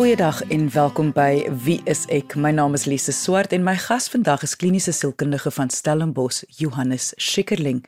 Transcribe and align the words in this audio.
Goeiedag 0.00 0.42
en 0.48 0.70
welkom 0.72 1.10
by 1.12 1.44
Wie 1.60 1.82
is 1.84 2.06
ek? 2.08 2.32
My 2.32 2.48
naam 2.56 2.72
is 2.72 2.86
Lise 2.88 3.12
Swart 3.12 3.52
en 3.52 3.60
my 3.60 3.74
gas 3.76 4.06
vandag 4.08 4.40
is 4.46 4.54
kliniese 4.56 4.94
sielkundige 4.96 5.50
van 5.52 5.68
Stellenbosch, 5.68 6.38
Johannes 6.56 7.10
Schikkerling. 7.20 7.82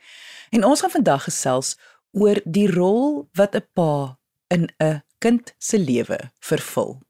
En 0.53 0.61
ons 0.61 0.83
gaan 0.85 0.93
vandag 0.93 1.23
gesels 1.25 1.71
oor 2.11 2.37
die 2.45 2.67
rol 2.69 3.25
wat 3.33 3.55
'n 3.57 3.65
pa 3.73 4.19
in 4.53 4.69
'n 4.77 5.01
kind 5.17 5.55
se 5.57 5.79
lewe 5.79 6.19
vervul. 6.39 7.01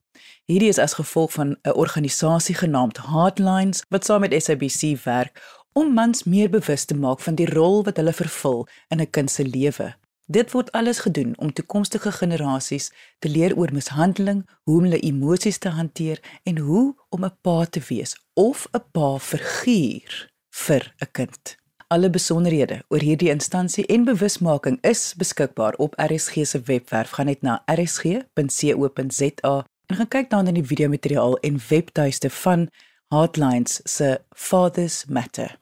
Hierdie 0.46 0.72
is 0.72 0.80
as 0.80 0.94
gevolg 0.94 1.34
van 1.34 1.58
'n 1.64 1.76
organisasie 1.76 2.56
genaamd 2.56 3.04
Heartlines 3.04 3.84
wat 3.90 4.06
saam 4.06 4.22
met 4.22 4.44
SABC 4.44 5.04
werk 5.04 5.36
om 5.74 5.94
mans 5.94 6.24
meer 6.24 6.50
bewus 6.50 6.86
te 6.86 6.96
maak 6.96 7.20
van 7.20 7.36
die 7.36 7.50
rol 7.50 7.84
wat 7.84 7.98
hulle 7.98 8.14
vervul 8.14 8.68
in 8.88 9.02
'n 9.02 9.10
kind 9.10 9.32
se 9.32 9.44
lewe. 9.44 9.96
Dit 10.34 10.52
word 10.52 10.72
alles 10.72 11.00
gedoen 11.00 11.34
om 11.38 11.54
toekomstige 11.54 12.12
generasies 12.12 12.92
te 13.20 13.30
leer 13.30 13.58
oor 13.58 13.70
mishandeling, 13.74 14.50
hoe 14.64 14.78
om 14.78 14.86
hulle 14.88 15.00
emosies 15.00 15.60
te 15.62 15.70
hanteer 15.70 16.22
en 16.50 16.58
hoe 16.58 16.96
om 17.10 17.26
'n 17.26 17.38
pa 17.42 17.66
te 17.66 17.82
wees 17.90 18.16
of 18.34 18.68
'n 18.72 18.84
pa 18.92 19.20
figuur 19.20 20.30
vir 20.50 20.94
'n 21.02 21.12
kind. 21.12 21.56
Alle 21.88 22.10
besonderhede 22.10 22.84
oor 22.88 23.00
hierdie 23.00 23.30
instansie 23.30 23.86
en 23.86 24.04
bewusmaking 24.04 24.78
is 24.82 25.14
beskikbaar 25.18 25.74
op 25.74 25.94
RSG 25.98 26.46
se 26.46 26.62
webwerf. 26.62 27.10
Gaan 27.10 27.26
net 27.26 27.42
na 27.42 27.64
rsg.co.za 27.66 29.66
en 29.86 29.96
gaan 29.96 30.08
kyk 30.08 30.30
dan 30.30 30.48
in 30.48 30.54
die 30.54 30.66
video 30.66 30.90
materiaal 30.90 31.38
en 31.38 31.62
webtuiste 31.70 32.30
van 32.30 32.70
Heartlines 33.08 33.80
se 33.84 34.22
Fathers 34.36 35.06
Matter. 35.06 35.62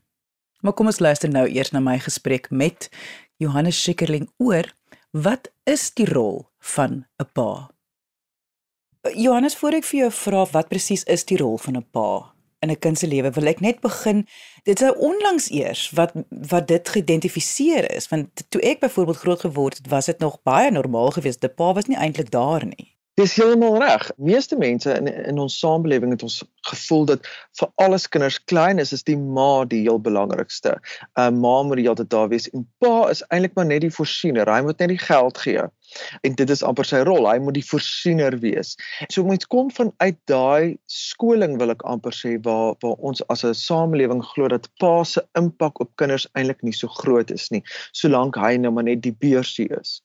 Maar 0.62 0.74
kom 0.74 0.86
ons 0.86 1.00
luister 1.00 1.30
nou 1.30 1.50
eers 1.50 1.72
na 1.72 1.80
my 1.80 2.00
gesprek 2.00 2.50
met 2.50 2.90
Johannes 3.42 3.80
Schikkerling 3.82 4.30
oor 4.38 4.68
wat 5.12 5.50
is 5.66 5.90
die 5.98 6.06
rol 6.06 6.46
van 6.76 7.06
'n 7.18 7.30
pa? 7.34 7.72
Johannes, 9.16 9.56
voor 9.56 9.74
ek 9.74 9.84
vir 9.84 10.00
jou 10.00 10.12
vra 10.12 10.46
wat 10.52 10.70
presies 10.70 11.04
is 11.04 11.26
die 11.26 11.38
rol 11.38 11.58
van 11.58 11.78
'n 11.78 11.88
pa 11.92 12.34
in 12.62 12.70
'n 12.70 12.80
kind 12.80 12.98
se 12.98 13.08
lewe, 13.08 13.32
wil 13.32 13.48
ek 13.48 13.60
net 13.60 13.82
begin. 13.82 14.28
Dit 14.64 14.82
is 14.82 14.94
onlangs 14.94 15.50
eers 15.50 15.90
wat 15.90 16.14
wat 16.30 16.68
dit 16.68 16.90
geïdentifiseer 16.90 17.92
is, 17.96 18.08
want 18.08 18.30
toe 18.50 18.62
ek 18.62 18.80
byvoorbeeld 18.80 19.18
groot 19.18 19.40
geword 19.40 19.78
het, 19.78 19.88
was 19.88 20.06
dit 20.06 20.20
nog 20.20 20.42
baie 20.44 20.72
normaal 20.72 21.12
geweest. 21.12 21.44
'n 21.44 21.54
Pa 21.56 21.74
was 21.74 21.86
nie 21.86 21.98
eintlik 21.98 22.30
daar 22.30 22.66
nie. 22.66 22.96
Dis 23.20 23.34
heeltemal 23.36 23.74
reg. 23.82 24.06
Meeste 24.24 24.56
mense 24.56 24.94
in 24.96 25.08
in 25.12 25.40
ons 25.44 25.58
samelewing 25.60 26.14
het 26.16 26.22
ons 26.24 26.38
gevoel 26.70 27.06
dat 27.10 27.26
vir 27.60 27.68
alles 27.84 28.06
kinders 28.08 28.38
klein 28.48 28.80
is, 28.80 28.94
is 28.96 29.04
die 29.04 29.18
ma 29.20 29.66
die 29.68 29.82
heel 29.82 30.00
belangrikste. 30.00 30.78
'n 31.20 31.26
uh, 31.26 31.40
Ma 31.42 31.52
moet 31.68 31.82
die 31.82 31.84
hele 31.88 31.98
tyd 32.00 32.10
daar 32.14 32.30
wees 32.32 32.48
en 32.56 32.64
pa 32.80 33.10
is 33.12 33.24
eintlik 33.28 33.58
maar 33.58 33.68
net 33.68 33.84
die 33.84 33.92
voorsiener. 33.92 34.48
Hy 34.48 34.62
moet 34.64 34.80
net 34.80 34.94
die 34.94 35.02
geld 35.02 35.42
gee. 35.44 35.66
En 36.24 36.38
dit 36.40 36.54
is 36.56 36.64
amper 36.64 36.88
sy 36.88 37.02
rol. 37.10 37.28
Hy 37.28 37.36
moet 37.44 37.58
die 37.60 37.68
voorsiener 37.68 38.38
wees. 38.40 38.78
So 39.10 39.28
mens 39.28 39.50
kom 39.56 39.74
vanuit 39.76 40.20
daai 40.32 40.78
skoling 40.88 41.58
wil 41.60 41.76
ek 41.76 41.84
amper 41.84 42.16
sê 42.16 42.38
waar 42.48 42.78
waar 42.86 42.96
ons 43.12 43.26
as 43.28 43.44
'n 43.44 43.54
samelewing 43.54 44.24
glo 44.30 44.48
dat 44.48 44.72
pa 44.80 45.04
se 45.04 45.26
impak 45.42 45.84
op 45.84 45.92
kinders 46.00 46.30
eintlik 46.32 46.64
nie 46.64 46.78
so 46.80 46.88
groot 46.88 47.32
is 47.32 47.52
nie, 47.52 47.64
solank 47.92 48.40
hy 48.40 48.56
nou 48.56 48.72
maar 48.72 48.88
net 48.88 49.04
die 49.04 49.18
beursie 49.28 49.68
is. 49.82 50.00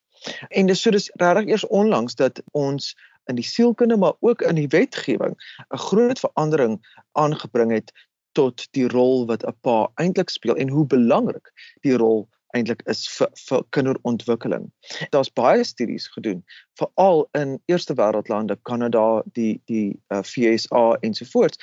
En 0.49 0.67
dis 0.67 0.83
so 0.83 0.91
dis 0.91 1.11
regtig 1.23 1.53
eers 1.53 1.67
onlangs 1.67 2.15
dat 2.15 2.43
ons 2.53 2.95
in 3.27 3.39
die 3.39 3.45
sielkunde 3.45 3.97
maar 3.97 4.15
ook 4.21 4.43
in 4.43 4.55
die 4.55 4.69
wetgewing 4.69 5.35
'n 5.69 5.85
groot 5.89 6.19
verandering 6.19 6.79
aangebring 7.13 7.73
het 7.73 7.93
tot 8.33 8.69
die 8.71 8.89
rol 8.89 9.27
wat 9.27 9.45
'n 9.47 9.57
pa 9.61 9.91
eintlik 9.95 10.29
speel 10.29 10.57
en 10.57 10.69
hoe 10.69 10.87
belangrik 10.87 11.53
die 11.81 11.97
rol 11.97 12.29
eintlik 12.57 12.83
is 12.87 13.05
vir 13.09 13.29
vir 13.49 13.65
kinderontwikkeling. 13.77 14.73
Daar's 15.11 15.33
baie 15.33 15.65
studies 15.65 16.07
gedoen, 16.15 16.45
veral 16.81 17.29
in 17.35 17.59
eerste 17.67 17.95
wêreldlande, 17.95 18.57
Kanada, 18.63 19.23
die 19.39 19.61
die 19.67 19.99
uh, 20.09 20.23
FSA 20.23 20.97
ensovoorts, 21.01 21.59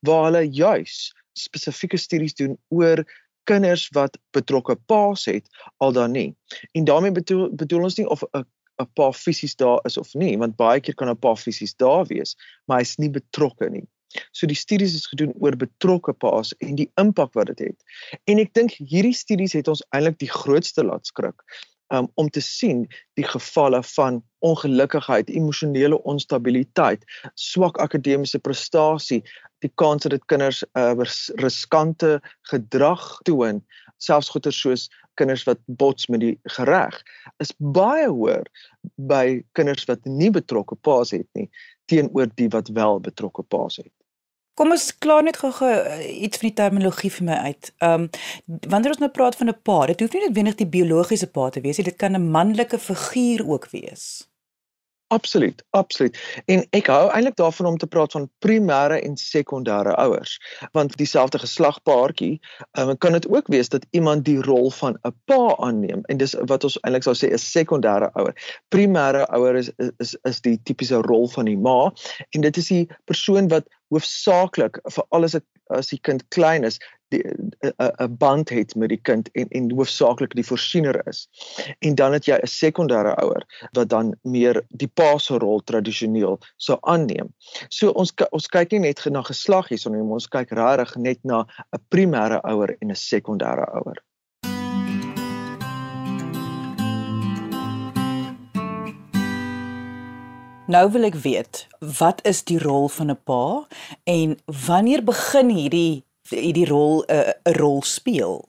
waar 0.00 0.24
hulle 0.24 0.44
juis 0.50 1.12
spesifieke 1.38 1.98
studies 1.98 2.34
doen 2.34 2.58
oor 2.68 3.04
kinders 3.44 3.88
wat 3.96 4.18
betrokke 4.36 4.76
pa's 4.86 5.24
het 5.30 5.48
al 5.76 5.92
dan 5.92 6.12
nie. 6.12 6.34
En 6.72 6.84
daarmee 6.84 7.12
bedoel 7.12 7.48
bedoel 7.54 7.88
ons 7.88 7.96
nie 7.96 8.08
of 8.08 8.22
'n 8.32 8.44
'n 8.82 8.90
pa 8.94 9.12
fisies 9.12 9.54
daar 9.56 9.80
is 9.86 9.96
of 9.96 10.14
nie, 10.14 10.38
want 10.38 10.56
baie 10.56 10.80
keer 10.80 10.94
kan 10.94 11.08
'n 11.08 11.18
pa 11.18 11.34
fisies 11.34 11.74
daar 11.76 12.06
wees, 12.06 12.36
maar 12.66 12.78
hy's 12.78 12.96
nie 12.98 13.10
betrokke 13.10 13.70
nie. 13.70 13.86
So 14.32 14.46
die 14.46 14.56
studies 14.56 14.94
is 14.94 15.06
gedoen 15.06 15.32
oor 15.42 15.56
betrokke 15.56 16.12
pa's 16.12 16.52
en 16.58 16.74
die 16.74 16.90
impak 17.00 17.32
wat 17.34 17.46
dit 17.46 17.58
het. 17.58 17.84
En 18.30 18.38
ek 18.38 18.52
dink 18.54 18.76
hierdie 18.78 19.14
studies 19.14 19.52
het 19.52 19.68
ons 19.68 19.82
eintlik 19.90 20.18
die 20.18 20.30
grootste 20.30 20.84
laat 20.84 21.06
skrik 21.06 21.42
um, 21.92 22.08
om 22.14 22.30
te 22.30 22.40
sien 22.40 22.84
die 23.18 23.26
gevalle 23.28 23.82
van 23.94 24.22
ongelukkigheid, 24.44 25.30
emosionele 25.30 26.02
onstabiliteit, 26.02 27.04
swak 27.34 27.78
akademiese 27.82 28.38
prestasie, 28.38 29.22
die 29.64 29.72
kans 29.80 30.04
dat 30.04 30.16
dit 30.16 30.26
kinders 30.28 30.62
uh, 30.76 30.92
riskante 31.40 32.18
gedrag 32.50 33.04
toon, 33.24 33.62
selfs 34.02 34.28
goeie 34.34 34.52
soos 34.52 34.88
kinders 35.18 35.44
wat 35.46 35.60
bots 35.80 36.08
met 36.10 36.20
die 36.20 36.34
gereg, 36.56 36.96
is 37.40 37.54
baie 37.58 38.08
hoër 38.10 38.48
by 39.08 39.40
kinders 39.56 39.86
wat 39.88 40.04
nie 40.04 40.32
betrokke 40.34 40.76
paas 40.82 41.14
het 41.14 41.28
nie 41.38 41.48
teenoor 41.90 42.30
die 42.38 42.48
wat 42.52 42.70
wel 42.72 43.00
betrokke 43.04 43.42
paas 43.42 43.76
het. 43.76 43.92
Kom 44.54 44.70
ons 44.70 44.90
klaar 45.02 45.24
net 45.26 45.40
gou-gou 45.42 45.70
uh, 45.70 45.94
iets 46.22 46.38
van 46.38 46.48
die 46.48 46.56
terminologie 46.60 47.10
vir 47.16 47.26
my 47.30 47.38
uit. 47.48 47.72
Ehm 47.82 48.04
um, 48.04 48.10
wanneer 48.70 48.94
ons 48.94 49.02
nou 49.02 49.10
praat 49.16 49.38
van 49.40 49.50
'n 49.50 49.58
pa, 49.68 49.78
dit 49.90 50.00
hoef 50.00 50.14
nie 50.14 50.22
noodwendig 50.26 50.60
die 50.60 50.70
biologiese 50.76 51.26
pa 51.26 51.48
te 51.50 51.64
wees 51.64 51.78
nie, 51.78 51.90
dit 51.90 51.98
kan 51.98 52.14
'n 52.14 52.30
manlike 52.36 52.78
figuur 52.78 53.42
ook 53.48 53.66
wees. 53.74 54.28
Absoluut, 55.14 55.64
absoluut. 55.70 56.42
En 56.46 56.64
ek 56.70 56.86
hou 56.86 57.10
eintlik 57.10 57.36
daarvan 57.36 57.66
om 57.66 57.76
te 57.78 57.86
praat 57.86 58.12
van 58.12 58.30
primêre 58.38 58.96
en 59.02 59.16
sekondêre 59.20 59.92
ouers, 60.00 60.38
want 60.72 60.96
dieselfde 60.96 61.38
geslagpaartjie, 61.38 62.40
um, 62.78 62.96
kan 62.98 63.12
dit 63.12 63.28
ook 63.28 63.46
wees 63.46 63.68
dat 63.68 63.86
iemand 63.90 64.24
die 64.24 64.40
rol 64.42 64.70
van 64.70 64.98
'n 65.02 65.14
pa 65.24 65.56
aanneem 65.56 66.00
en 66.04 66.16
dis 66.16 66.34
wat 66.50 66.64
ons 66.64 66.78
eintlik 66.80 67.02
sou 67.02 67.14
sê 67.14 67.30
'n 67.30 67.38
sekondêre 67.38 68.10
ouer. 68.14 68.34
Primêre 68.68 69.26
ouer 69.26 69.54
is 69.56 69.70
is 69.98 70.16
is 70.22 70.40
die 70.40 70.58
tipiese 70.62 70.96
rol 70.96 71.28
van 71.28 71.44
die 71.44 71.58
ma 71.58 71.92
en 72.30 72.40
dit 72.40 72.56
is 72.56 72.68
die 72.68 72.88
persoon 73.04 73.48
wat 73.48 73.68
hoofsaaklik 73.90 74.80
vir 74.90 75.04
alles 75.10 75.36
as 75.72 75.88
die 75.88 75.98
kind 75.98 76.28
klein 76.28 76.64
is, 76.64 76.78
'n 77.14 78.16
band 78.18 78.48
het 78.48 78.74
met 78.74 78.88
die 78.88 79.00
kind 79.02 79.30
en 79.32 79.48
en 79.48 79.70
hoofsaaklik 79.70 80.34
die 80.34 80.46
voorsiener 80.46 81.06
is. 81.06 81.28
En 81.78 81.94
dan 81.94 82.12
het 82.12 82.24
jy 82.26 82.38
'n 82.42 82.46
sekondêre 82.46 83.14
ouer 83.22 83.68
wat 83.72 83.88
dan 83.88 84.14
meer 84.22 84.62
die 84.68 84.88
pa 84.88 85.18
se 85.18 85.38
rol 85.38 85.60
tradisioneel 85.60 86.40
sou 86.56 86.78
aanneem. 86.80 87.34
So 87.68 87.90
ons 87.90 88.12
ons 88.30 88.46
kyk 88.46 88.70
nie 88.70 88.80
net 88.80 89.04
na 89.10 89.22
geslag 89.22 89.68
hierson 89.68 89.92
nie, 89.92 90.02
ons 90.02 90.28
kyk 90.28 90.50
regtig 90.50 90.96
net 90.96 91.18
na 91.24 91.46
'n 91.72 91.82
primêre 91.88 92.40
ouer 92.42 92.76
en 92.80 92.90
'n 92.90 92.96
sekondêre 92.96 93.66
ouer. 93.74 94.02
Nou 100.66 100.90
wil 100.90 101.02
ek 101.04 101.14
weet, 101.20 101.66
wat 101.98 102.22
is 102.24 102.38
die 102.48 102.56
rol 102.58 102.88
van 102.88 103.10
'n 103.10 103.20
pa 103.28 103.66
en 104.04 104.38
wanneer 104.66 105.04
begin 105.04 105.48
hierdie 105.52 106.04
hierdie 106.32 106.64
rol 106.64 107.04
'n 107.04 107.12
uh, 107.12 107.32
'n 107.44 107.54
rol 107.60 107.82
speel? 107.82 108.48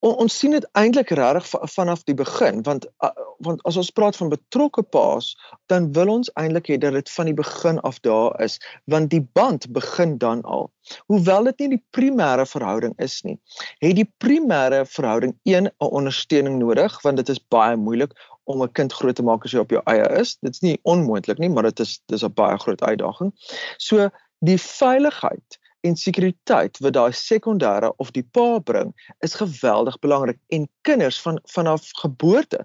O, 0.00 0.10
ons 0.10 0.38
sien 0.38 0.54
dit 0.54 0.68
eintlik 0.72 1.10
regtig 1.10 1.50
vanaf 1.74 2.04
die 2.08 2.14
begin 2.14 2.62
want 2.62 2.86
uh, 3.04 3.10
want 3.44 3.60
as 3.68 3.76
ons 3.80 3.90
praat 3.90 4.16
van 4.16 4.30
betrokke 4.32 4.82
paas, 4.82 5.36
dan 5.66 5.92
wil 5.96 6.08
ons 6.08 6.30
eintlik 6.40 6.70
hê 6.72 6.78
dat 6.80 6.92
dit 6.92 7.10
van 7.10 7.28
die 7.28 7.34
begin 7.34 7.80
af 7.88 8.00
daar 8.06 8.32
is 8.46 8.60
want 8.84 9.10
die 9.10 9.26
band 9.38 9.66
begin 9.72 10.18
dan 10.18 10.42
al. 10.42 10.70
Hoewel 11.12 11.44
dit 11.50 11.58
nie 11.58 11.68
die 11.74 11.84
primêre 11.96 12.46
verhouding 12.46 12.94
is 12.96 13.20
nie, 13.24 13.36
het 13.84 13.96
die 13.96 14.08
primêre 14.24 14.84
verhouding 14.86 15.34
een 15.44 15.68
'n 15.68 15.92
ondersteuning 16.00 16.58
nodig 16.62 17.02
want 17.02 17.16
dit 17.16 17.28
is 17.28 17.42
baie 17.48 17.76
moeilik 17.76 18.16
om 18.50 18.62
'n 18.62 18.72
kind 18.72 18.92
groot 18.92 19.16
te 19.16 19.22
maak 19.22 19.44
as 19.44 19.52
jy 19.52 19.62
op 19.62 19.70
jou 19.70 19.82
eie 19.86 20.06
is. 20.20 20.36
Dit's 20.42 20.60
nie 20.60 20.78
onmoontlik 20.82 21.38
nie, 21.38 21.48
maar 21.48 21.68
dit 21.68 21.80
is 21.80 22.00
dis 22.06 22.24
'n 22.24 22.34
baie 22.34 22.58
groot 22.58 22.82
uitdaging. 22.82 23.32
So 23.78 24.10
die 24.40 24.58
veiligheid 24.58 25.58
en 25.80 25.96
sekuriteit 25.96 26.78
wat 26.84 26.92
daai 26.92 27.12
sekondêre 27.12 27.92
of 27.96 28.12
die 28.12 28.24
pa 28.36 28.58
bring, 28.58 28.92
is 29.20 29.34
geweldig 29.34 29.98
belangrik 29.98 30.38
en 30.48 30.68
kinders 30.82 31.20
van 31.20 31.40
vanaf 31.44 31.88
geboorte 32.02 32.64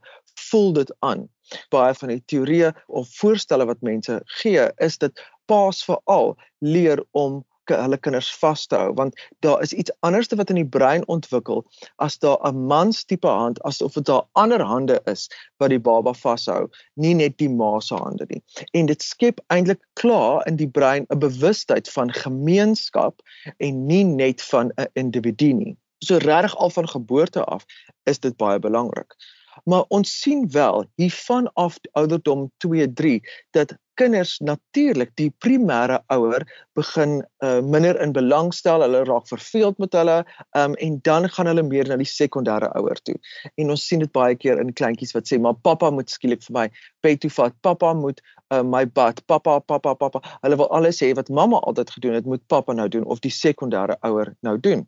voel 0.49 0.73
dit 0.73 0.95
aan. 0.99 1.29
Baie 1.69 1.93
van 1.93 2.09
die 2.09 2.23
teorieë 2.25 2.73
of 2.87 3.11
voorstelle 3.19 3.65
wat 3.65 3.81
mense 3.81 4.21
gee, 4.41 4.69
is 4.77 4.97
dit 4.97 5.21
paas 5.45 5.83
veral 5.85 6.35
leer 6.59 7.03
om 7.11 7.43
hulle 7.73 7.97
kinders 7.97 8.29
vas 8.41 8.65
te 8.67 8.75
hou 8.75 8.93
want 8.93 9.15
daar 9.45 9.61
is 9.61 9.73
iets 9.73 9.91
anders 9.99 10.27
wat 10.35 10.49
in 10.49 10.59
die 10.59 10.71
brein 10.77 11.05
ontwikkel 11.07 11.63
as 12.05 12.17
daar 12.19 12.37
'n 12.49 12.65
mans 12.71 13.03
tipe 13.05 13.27
hand 13.27 13.61
asof 13.63 13.93
dit 13.93 14.05
daar 14.05 14.23
ander 14.31 14.61
hande 14.61 15.01
is 15.05 15.29
wat 15.57 15.69
die 15.69 15.79
baba 15.79 16.13
vashou 16.13 16.69
nie 16.95 17.13
net 17.13 17.37
die 17.37 17.49
ma 17.49 17.79
se 17.79 17.95
hande 17.95 18.25
nie. 18.29 18.43
En 18.73 18.85
dit 18.85 19.01
skep 19.01 19.39
eintlik 19.47 19.81
klaar 19.93 20.47
in 20.47 20.55
die 20.55 20.69
brein 20.69 21.05
'n 21.09 21.19
bewustheid 21.19 21.89
van 21.89 22.11
gemeenskap 22.11 23.21
en 23.57 23.85
nie 23.85 24.03
net 24.03 24.41
van 24.41 24.71
'n 24.77 24.87
individu 24.93 25.53
nie. 25.53 25.77
So 25.99 26.17
regtig 26.17 26.55
al 26.55 26.69
van 26.69 26.87
geboorte 26.87 27.43
af 27.43 27.65
is 28.03 28.19
dit 28.19 28.37
baie 28.37 28.59
belangrik 28.59 29.15
Maar 29.63 29.83
ons 29.87 30.19
sien 30.21 30.45
wel 30.51 30.85
hier 30.95 31.11
vanaf 31.11 31.79
ouderdom 31.91 32.51
2, 32.57 32.93
3 32.93 33.21
dat 33.51 33.77
kinders 33.95 34.37
natuurlik 34.43 35.11
die 35.19 35.29
primêre 35.43 36.01
ouer 36.11 36.43
begin 36.75 37.21
uh, 37.43 37.61
minder 37.63 37.95
in 38.03 38.11
belang 38.15 38.51
stel, 38.53 38.83
hulle 38.83 39.03
raak 39.07 39.27
verveeld 39.31 39.79
met 39.79 39.95
hulle, 39.95 40.17
um, 40.59 40.75
en 40.83 40.99
dan 41.07 41.29
gaan 41.31 41.49
hulle 41.49 41.63
meer 41.63 41.87
na 41.87 41.97
die 42.01 42.09
sekondêre 42.09 42.69
ouer 42.75 42.99
toe. 43.07 43.15
En 43.61 43.71
ons 43.71 43.87
sien 43.87 44.03
dit 44.03 44.11
baie 44.15 44.35
keer 44.35 44.59
in 44.61 44.73
kleintjies 44.75 45.15
wat 45.15 45.31
sê, 45.31 45.39
"Maar 45.39 45.55
pappa 45.55 45.89
moet 45.95 46.11
skielik 46.11 46.43
vir 46.43 46.57
my 46.59 46.67
bed 47.03 47.21
toe 47.23 47.31
vat. 47.37 47.55
Pappa 47.61 47.93
moet 47.93 48.21
uh, 48.51 48.61
my 48.63 48.85
bad. 48.85 49.23
Pappa, 49.25 49.59
pappa, 49.59 49.95
pappa." 49.95 50.21
Hulle 50.43 50.59
wil 50.59 50.71
alles 50.75 51.01
sê 51.01 51.13
wat 51.15 51.29
mamma 51.29 51.63
altyd 51.63 51.95
gedoen 51.97 52.19
het, 52.19 52.25
moet 52.25 52.47
pappa 52.47 52.73
nou 52.73 52.87
doen 52.87 53.05
of 53.05 53.23
die 53.23 53.31
sekondêre 53.31 53.95
ouer 54.03 54.35
nou 54.41 54.59
doen. 54.59 54.87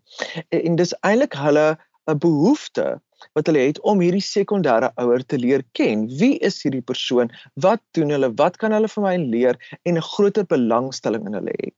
En, 0.50 0.62
en 0.62 0.76
dis 0.76 0.96
eintlik 1.02 1.34
hulle 1.34 1.78
'n 2.08 2.20
behoefte 2.20 3.00
wat 3.38 3.50
hulle 3.50 3.64
het 3.66 3.80
om 3.88 4.02
hierdie 4.04 4.24
sekondêre 4.24 4.90
ouer 5.02 5.24
te 5.26 5.40
leer 5.40 5.64
ken. 5.78 6.06
Wie 6.20 6.38
is 6.46 6.60
hierdie 6.64 6.84
persoon? 6.86 7.32
Wat 7.56 7.82
doen 7.98 8.14
hulle? 8.14 8.32
Wat 8.40 8.58
kan 8.62 8.76
hulle 8.76 8.90
vir 8.92 9.04
my 9.04 9.16
leer 9.18 9.60
en 9.84 9.98
'n 9.98 10.08
groter 10.10 10.46
belangstelling 10.46 11.26
in 11.28 11.38
hulle 11.40 11.56
hê? 11.62 11.72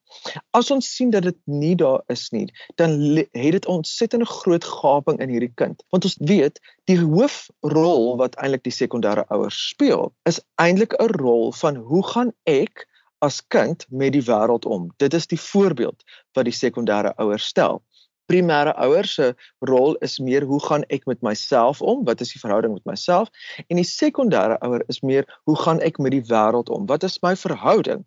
As 0.53 0.71
ons 0.71 0.89
sien 0.95 1.11
dat 1.11 1.23
dit 1.23 1.37
nie 1.45 1.75
daar 1.75 2.01
is 2.09 2.29
nie, 2.31 2.47
dan 2.75 2.99
het 3.33 3.51
dit 3.57 3.65
ontsettend 3.65 4.27
groot 4.27 4.63
gaping 4.63 5.19
in 5.19 5.29
hierdie 5.29 5.53
kind. 5.55 5.83
Want 5.91 6.05
ons 6.05 6.17
weet 6.19 6.59
die 6.85 6.99
hoofrol 6.99 8.17
wat 8.17 8.35
eintlik 8.35 8.63
die 8.63 8.75
sekondêre 8.75 9.25
ouers 9.29 9.69
speel, 9.69 10.13
is 10.25 10.41
eintlik 10.55 10.93
'n 10.99 11.11
rol 11.21 11.51
van 11.51 11.75
hoe 11.75 12.03
gaan 12.03 12.33
ek 12.45 12.87
as 13.21 13.41
kind 13.47 13.85
met 13.89 14.13
die 14.13 14.23
wêreld 14.23 14.65
om? 14.65 14.91
Dit 14.97 15.13
is 15.13 15.27
die 15.27 15.39
voorbeeld 15.39 16.03
wat 16.33 16.45
die 16.45 16.55
sekondêre 16.55 17.13
ouers 17.17 17.45
stel 17.45 17.83
primêre 18.29 18.73
ouers 18.77 19.13
se 19.17 19.31
rol 19.65 19.95
is 20.05 20.19
meer 20.19 20.45
hoe 20.45 20.59
gaan 20.65 20.85
ek 20.93 21.07
met 21.09 21.21
myself 21.25 21.81
om? 21.81 22.03
Wat 22.05 22.21
is 22.21 22.33
die 22.35 22.41
verhouding 22.41 22.75
met 22.77 22.85
myself? 22.85 23.31
En 23.67 23.81
die 23.81 23.87
sekondêre 23.87 24.59
ouer 24.65 24.85
is 24.87 25.01
meer 25.01 25.25
hoe 25.49 25.57
gaan 25.63 25.81
ek 25.85 25.97
met 25.97 26.13
die 26.15 26.25
wêreld 26.29 26.69
om? 26.69 26.85
Wat 26.89 27.03
is 27.03 27.17
my 27.25 27.35
verhouding 27.35 28.05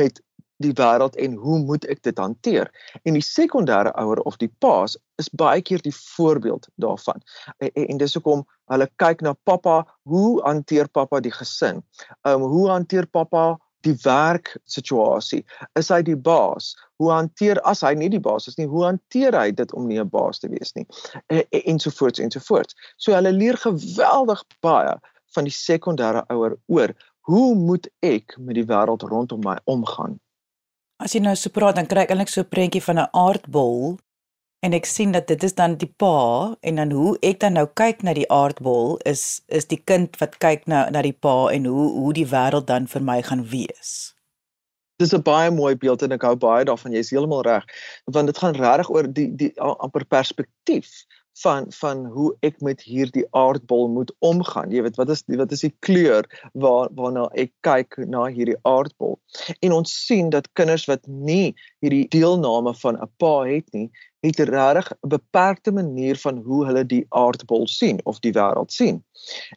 met 0.00 0.22
die 0.62 0.72
wêreld 0.78 1.16
en 1.18 1.34
hoe 1.42 1.58
moet 1.66 1.84
ek 1.90 2.04
dit 2.06 2.18
hanteer? 2.18 2.70
En 3.02 3.18
die 3.18 3.24
sekondêre 3.26 3.90
ouer 4.00 4.22
of 4.28 4.38
die 4.38 4.50
paas 4.62 4.94
is 5.18 5.30
baie 5.34 5.62
keer 5.62 5.82
die 5.82 5.94
voorbeeld 5.94 6.68
daarvan. 6.82 7.22
En, 7.58 7.70
en, 7.74 7.98
dis 7.98 8.14
hoekom 8.14 8.46
hulle 8.70 8.88
kyk 9.02 9.22
na 9.26 9.34
pappa, 9.48 9.82
hoe 10.08 10.40
hanteer 10.46 10.88
pappa 10.88 11.20
die 11.20 11.34
gesin? 11.34 11.82
Ehm 12.22 12.46
um, 12.46 12.48
hoe 12.54 12.68
hanteer 12.70 13.10
pappa 13.10 13.54
die 13.84 13.96
werk 14.04 14.54
situasie 14.70 15.42
is 15.78 15.90
hy 15.92 16.00
die 16.02 16.16
baas. 16.16 16.74
Hoe 17.02 17.10
hanteer 17.12 17.60
as 17.68 17.82
hy 17.86 17.94
nie 17.98 18.10
die 18.12 18.22
baas 18.22 18.48
is 18.50 18.58
nie 18.58 18.68
hoe 18.70 18.84
hanteer 18.86 19.36
hy 19.36 19.50
dit 19.50 19.72
om 19.74 19.88
nie 19.88 20.00
'n 20.00 20.08
baas 20.08 20.40
te 20.40 20.48
wees 20.48 20.74
nie? 20.74 20.86
En, 21.28 21.42
en 21.50 21.78
so 21.78 21.90
voort 21.90 22.18
en 22.18 22.30
so 22.30 22.40
voort. 22.40 22.74
So 22.96 23.12
hulle 23.12 23.32
leer 23.32 23.56
geweldig 23.56 24.44
baie 24.60 24.94
van 25.34 25.44
die 25.44 25.54
sekondêre 25.54 26.24
ouer 26.30 26.56
oor 26.66 26.94
hoe 27.28 27.54
moet 27.54 27.88
ek 28.02 28.36
met 28.38 28.54
die 28.54 28.66
wêreld 28.68 29.02
rondom 29.02 29.40
my 29.44 29.56
omgaan? 29.64 30.20
As 31.02 31.14
jy 31.14 31.20
nou 31.20 31.34
so 31.36 31.50
praat 31.50 31.76
dan 31.76 31.88
kry 31.90 32.04
ek 32.04 32.10
eintlik 32.10 32.28
so 32.28 32.40
'n 32.40 32.48
prentjie 32.48 32.82
van 32.82 32.98
'n 32.98 33.08
aardbol 33.12 33.98
en 34.64 34.72
ek 34.72 34.86
sien 34.88 35.12
dat 35.12 35.26
dit 35.28 35.42
is 35.44 35.54
dan 35.58 35.76
die 35.80 35.90
pa 36.00 36.16
en 36.68 36.80
dan 36.80 36.92
hoe 36.96 37.12
ek 37.28 37.40
dan 37.44 37.58
nou 37.58 37.66
kyk 37.80 38.02
na 38.06 38.14
die 38.16 38.28
aardbol 38.32 38.96
is 39.10 39.24
is 39.60 39.68
die 39.72 39.80
kind 39.90 40.16
wat 40.22 40.38
kyk 40.44 40.64
na 40.72 40.86
na 40.94 41.02
die 41.04 41.16
pa 41.26 41.36
en 41.52 41.68
hoe 41.68 41.88
hoe 41.98 42.12
die 42.16 42.28
wêreld 42.30 42.70
dan 42.70 42.88
vir 42.94 43.04
my 43.10 43.18
gaan 43.28 43.44
wees. 43.50 44.14
Dis 45.02 45.12
'n 45.12 45.26
baie 45.26 45.50
mooi 45.50 45.74
beeld 45.84 46.02
en 46.06 46.16
ek 46.16 46.24
hou 46.28 46.36
baie 46.46 46.64
daarvan. 46.64 46.96
Jy's 46.96 47.10
heeltemal 47.10 47.42
reg. 47.42 47.64
Want 48.06 48.32
dit 48.32 48.38
gaan 48.38 48.56
regtig 48.56 48.90
oor 48.90 49.10
die 49.18 49.28
die 49.42 49.52
amper 49.60 50.04
perspektief 50.16 50.90
van 51.42 51.66
van 51.68 52.04
hoe 52.06 52.36
ek 52.40 52.60
met 52.60 52.82
hierdie 52.82 53.26
aardbol 53.30 53.88
moet 53.88 54.12
omgaan. 54.18 54.70
Jy 54.70 54.82
weet, 54.86 54.96
wat 54.96 55.10
is 55.10 55.24
wat 55.26 55.52
is 55.52 55.64
die 55.66 55.74
kleur 55.86 56.26
waar 56.52 56.88
waarna 56.94 57.26
ek 57.34 57.52
kyk 57.66 57.98
na 58.06 58.26
hierdie 58.30 58.58
aardbol. 58.62 59.18
En 59.60 59.72
ons 59.72 59.96
sien 60.06 60.30
dat 60.30 60.48
kinders 60.52 60.86
wat 60.90 61.06
nie 61.06 61.54
hierdie 61.82 62.06
deelname 62.08 62.74
van 62.82 63.00
'n 63.02 63.10
pa 63.18 63.34
het 63.50 63.66
nie, 63.72 63.90
het 64.24 64.40
regtig 64.48 64.90
'n 64.92 65.08
beperkte 65.08 65.72
manier 65.72 66.16
van 66.16 66.36
hoe 66.46 66.64
hulle 66.66 66.86
die 66.86 67.06
aardbol 67.08 67.66
sien 67.68 68.00
of 68.04 68.18
die 68.18 68.32
wêreld 68.32 68.72
sien. 68.72 69.04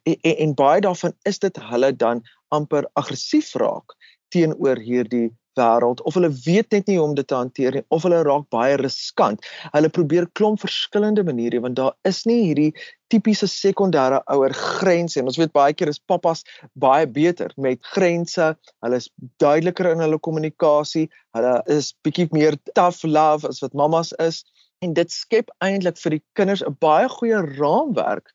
En, 0.03 0.17
en, 0.21 0.37
en 0.37 0.53
baie 0.53 0.81
daarvan 0.81 1.13
is 1.23 1.39
dit 1.39 1.57
hulle 1.71 1.95
dan 1.95 2.21
amper 2.47 2.89
aggressief 2.93 3.53
raak 3.55 3.95
teenoor 4.29 4.77
hierdie 4.77 5.31
wêreld 5.57 6.01
of 6.05 6.13
hulle 6.17 6.29
weet 6.45 6.71
net 6.75 6.87
nie 6.87 6.97
hoe 6.97 7.07
om 7.07 7.15
dit 7.17 7.27
te 7.27 7.35
hanteer 7.35 7.77
nie 7.77 7.83
of 7.95 8.05
hulle 8.05 8.21
raak 8.27 8.45
baie 8.53 8.77
riskant. 8.81 9.45
Hulle 9.73 9.89
probeer 9.89 10.29
klomp 10.37 10.61
verskillende 10.61 11.23
maniere 11.27 11.61
want 11.63 11.79
daar 11.79 11.95
is 12.09 12.23
nie 12.29 12.43
hierdie 12.43 12.71
tipiese 13.11 13.47
sekondêre 13.47 14.19
ouer 14.33 14.53
grense 14.53 15.19
en 15.19 15.31
ons 15.31 15.39
weet 15.39 15.53
baie 15.55 15.73
keer 15.73 15.91
is 15.93 16.01
pappas 16.11 16.43
baie 16.73 17.07
beter 17.07 17.53
met 17.57 17.81
grense. 17.93 18.51
Hulle 18.85 19.01
is 19.01 19.09
duideliker 19.43 19.91
in 19.93 20.03
hulle 20.03 20.19
kommunikasie. 20.19 21.07
Hulle 21.37 21.55
is 21.73 21.93
bietjie 22.05 22.27
meer 22.35 22.59
tough 22.73 23.03
love 23.07 23.47
as 23.47 23.63
wat 23.63 23.77
mammas 23.77 24.13
is 24.23 24.43
en 24.85 24.93
dit 24.93 25.11
skep 25.11 25.49
eintlik 25.65 25.97
vir 26.01 26.17
die 26.17 26.23
kinders 26.39 26.63
'n 26.65 26.75
baie 26.83 27.07
goeie 27.09 27.39
raamwerk 27.59 28.33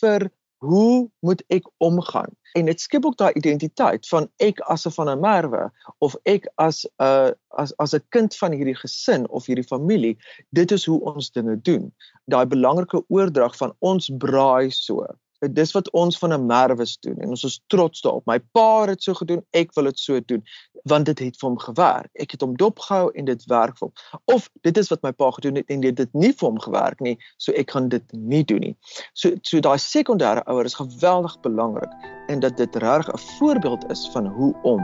vir 0.00 0.30
hoe 0.62 1.10
moet 1.26 1.42
ek 1.50 1.66
omgaan? 1.82 2.30
En 2.54 2.68
dit 2.70 2.80
skep 2.80 3.04
ook 3.04 3.16
daai 3.16 3.32
identiteit 3.34 4.06
van 4.08 4.28
ek 4.38 4.60
as 4.60 4.86
'n 4.86 4.94
van 4.96 5.08
'n 5.10 5.20
merwe 5.20 5.70
of 5.98 6.16
ek 6.24 6.46
as 6.56 6.84
'n 6.86 7.04
uh, 7.04 7.30
as 7.58 7.72
as 7.78 7.94
'n 7.94 8.04
kind 8.08 8.36
van 8.36 8.52
hierdie 8.52 8.78
gesin 8.84 9.28
of 9.28 9.46
hierdie 9.46 9.70
familie. 9.74 10.16
Dit 10.50 10.70
is 10.70 10.84
hoe 10.84 11.00
ons 11.00 11.30
dinge 11.30 11.60
doen. 11.62 11.92
Daai 12.26 12.46
belangrike 12.46 13.04
oordrag 13.08 13.56
van 13.56 13.74
ons 13.78 14.10
braai 14.18 14.70
so 14.70 15.06
dis 15.50 15.72
wat 15.72 15.90
ons 15.90 16.18
van 16.18 16.32
'n 16.32 16.46
merwes 16.46 16.98
doen 16.98 17.18
en 17.18 17.28
ons 17.28 17.44
is 17.44 17.60
trots 17.66 18.00
daarop. 18.00 18.26
My 18.26 18.38
pa 18.38 18.80
het 18.80 18.88
dit 18.88 19.02
so 19.02 19.14
gedoen, 19.14 19.44
ek 19.50 19.74
wil 19.74 19.84
dit 19.84 19.98
so 19.98 20.20
doen 20.20 20.42
want 20.82 21.06
dit 21.06 21.18
het 21.18 21.36
vir 21.38 21.48
hom 21.48 21.58
gewerk. 21.58 22.10
Ek 22.12 22.30
het 22.30 22.40
hom 22.40 22.56
dopgehou 22.56 23.10
en 23.14 23.24
dit 23.24 23.44
werk 23.44 23.78
vir 23.78 23.88
hom. 23.88 24.20
Of 24.24 24.50
dit 24.60 24.76
is 24.76 24.88
wat 24.88 25.02
my 25.02 25.12
pa 25.12 25.30
gedoen 25.30 25.54
het 25.54 25.70
en 25.70 25.80
dit 25.80 25.98
het 25.98 26.12
nie 26.12 26.32
vir 26.32 26.48
hom 26.48 26.58
gewerk 26.60 27.00
nie, 27.00 27.18
so 27.36 27.52
ek 27.52 27.70
gaan 27.70 27.88
dit 27.88 28.12
nie 28.12 28.44
doen 28.44 28.60
nie. 28.60 28.76
So 29.12 29.30
so 29.42 29.60
daai 29.60 29.78
sekondêre 29.78 30.42
ouer 30.46 30.64
is 30.64 30.74
geweldig 30.74 31.40
belangrik 31.40 31.92
en 32.28 32.40
dat 32.40 32.56
dit 32.56 32.76
reg 32.76 33.08
'n 33.08 33.18
voorbeeld 33.38 33.90
is 33.90 34.08
van 34.12 34.26
hoe 34.26 34.54
om 34.62 34.80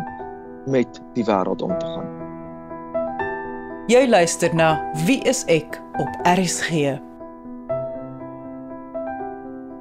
met 0.67 1.01
die 1.15 1.25
wêreld 1.25 1.63
om 1.63 1.79
te 1.79 1.87
gaan. 1.87 2.17
Jy 3.89 4.09
luister 4.09 4.55
na 4.55 4.91
Wie 5.07 5.23
is 5.25 5.45
ek 5.45 5.81
op 5.97 6.09
RSG 6.23 6.99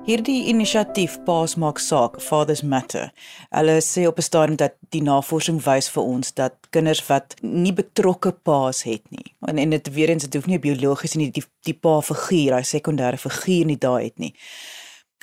Hierdie 0.08 0.46
inisiatief 0.48 1.18
Paas 1.28 1.58
maak 1.60 1.82
saak, 1.84 2.14
Fathers 2.24 2.62
Matter. 2.64 3.10
Hulle 3.52 3.74
sê 3.84 4.06
op 4.08 4.20
'n 4.20 4.24
stadium 4.24 4.56
dat 4.56 4.74
die 4.96 5.02
navorsing 5.04 5.60
wys 5.66 5.90
vir 5.90 6.04
ons 6.04 6.32
dat 6.34 6.54
kinders 6.72 7.02
wat 7.08 7.36
nie 7.42 7.74
betrokke 7.74 8.32
paas 8.32 8.84
het 8.84 9.04
nie. 9.12 9.36
En 9.42 9.58
en 9.58 9.70
dit 9.70 9.94
weer 9.94 10.10
eens 10.10 10.24
dit 10.24 10.34
hoef 10.34 10.46
nie 10.46 10.60
biologies 10.60 11.16
nie 11.16 11.32
die 11.32 11.44
die 11.62 11.74
pa 11.74 12.00
figuur, 12.02 12.56
hy 12.56 12.64
sekondêre 12.64 13.18
figuur 13.18 13.66
nie 13.66 13.78
daar 13.78 14.02
het 14.02 14.18
nie. 14.18 14.34